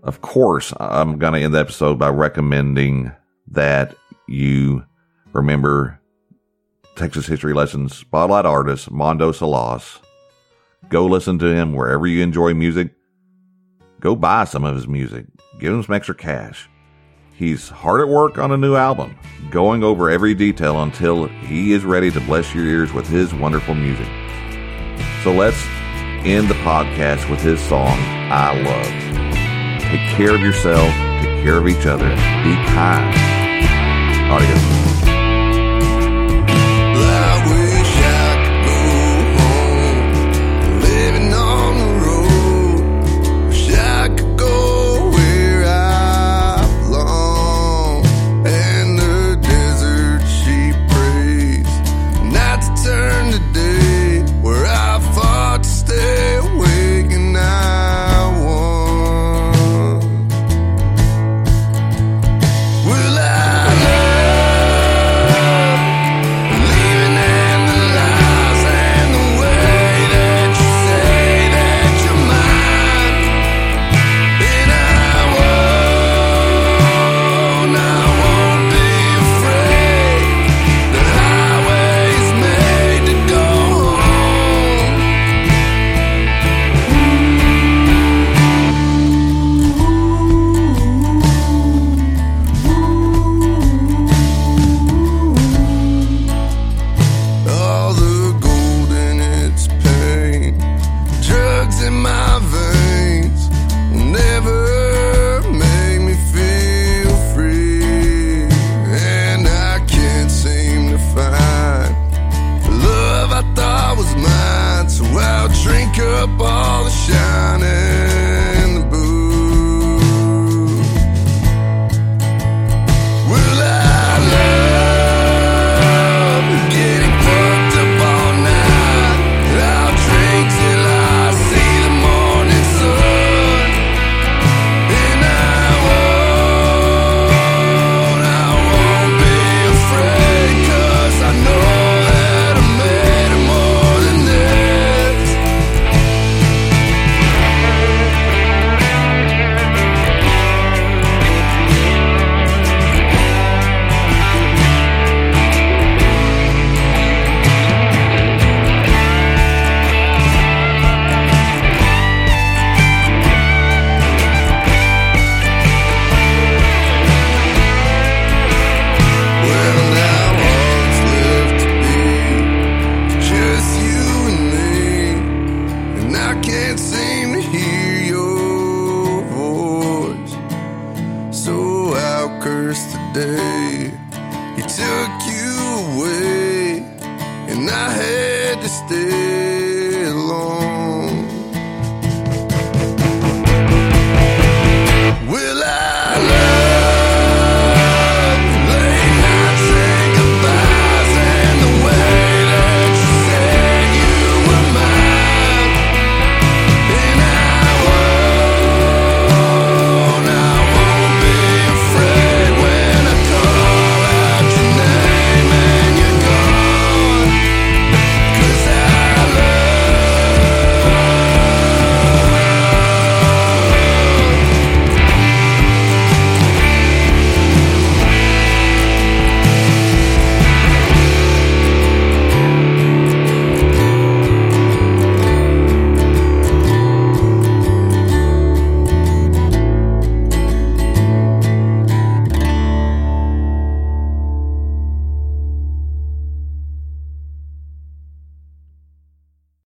of 0.03 0.21
course, 0.21 0.73
I'm 0.79 1.19
going 1.19 1.33
to 1.33 1.39
end 1.39 1.53
the 1.53 1.59
episode 1.59 1.99
by 1.99 2.09
recommending 2.09 3.11
that 3.51 3.95
you 4.27 4.85
remember 5.33 5.98
Texas 6.99 7.27
History 7.27 7.53
Lessons 7.53 7.95
spotlight 7.95 8.45
artist 8.45 8.91
Mondo 8.91 9.31
Salas. 9.31 9.99
Go 10.89 11.05
listen 11.05 11.39
to 11.39 11.45
him 11.45 11.73
wherever 11.73 12.05
you 12.05 12.21
enjoy 12.21 12.53
music. 12.53 12.93
Go 14.01 14.17
buy 14.17 14.43
some 14.43 14.65
of 14.65 14.75
his 14.75 14.85
music. 14.85 15.25
Give 15.61 15.71
him 15.71 15.81
some 15.81 15.95
extra 15.95 16.13
cash. 16.13 16.69
He's 17.33 17.69
hard 17.69 18.01
at 18.01 18.09
work 18.09 18.37
on 18.37 18.51
a 18.51 18.57
new 18.57 18.75
album, 18.75 19.17
going 19.49 19.81
over 19.81 20.09
every 20.09 20.35
detail 20.35 20.83
until 20.83 21.27
he 21.27 21.71
is 21.71 21.85
ready 21.85 22.11
to 22.11 22.19
bless 22.19 22.53
your 22.53 22.65
ears 22.65 22.91
with 22.91 23.07
his 23.07 23.33
wonderful 23.33 23.75
music. 23.75 24.07
So 25.23 25.31
let's 25.31 25.63
end 26.25 26.49
the 26.49 26.55
podcast 26.65 27.29
with 27.29 27.39
his 27.39 27.61
song, 27.61 27.97
I 28.29 28.61
Love. 28.61 29.81
Take 29.83 30.01
care 30.17 30.35
of 30.35 30.41
yourself, 30.41 30.89
take 31.23 31.43
care 31.45 31.59
of 31.59 31.67
each 31.69 31.85
other, 31.85 32.09
be 32.43 32.55
kind. 32.73 33.15
Adios. 34.29 34.88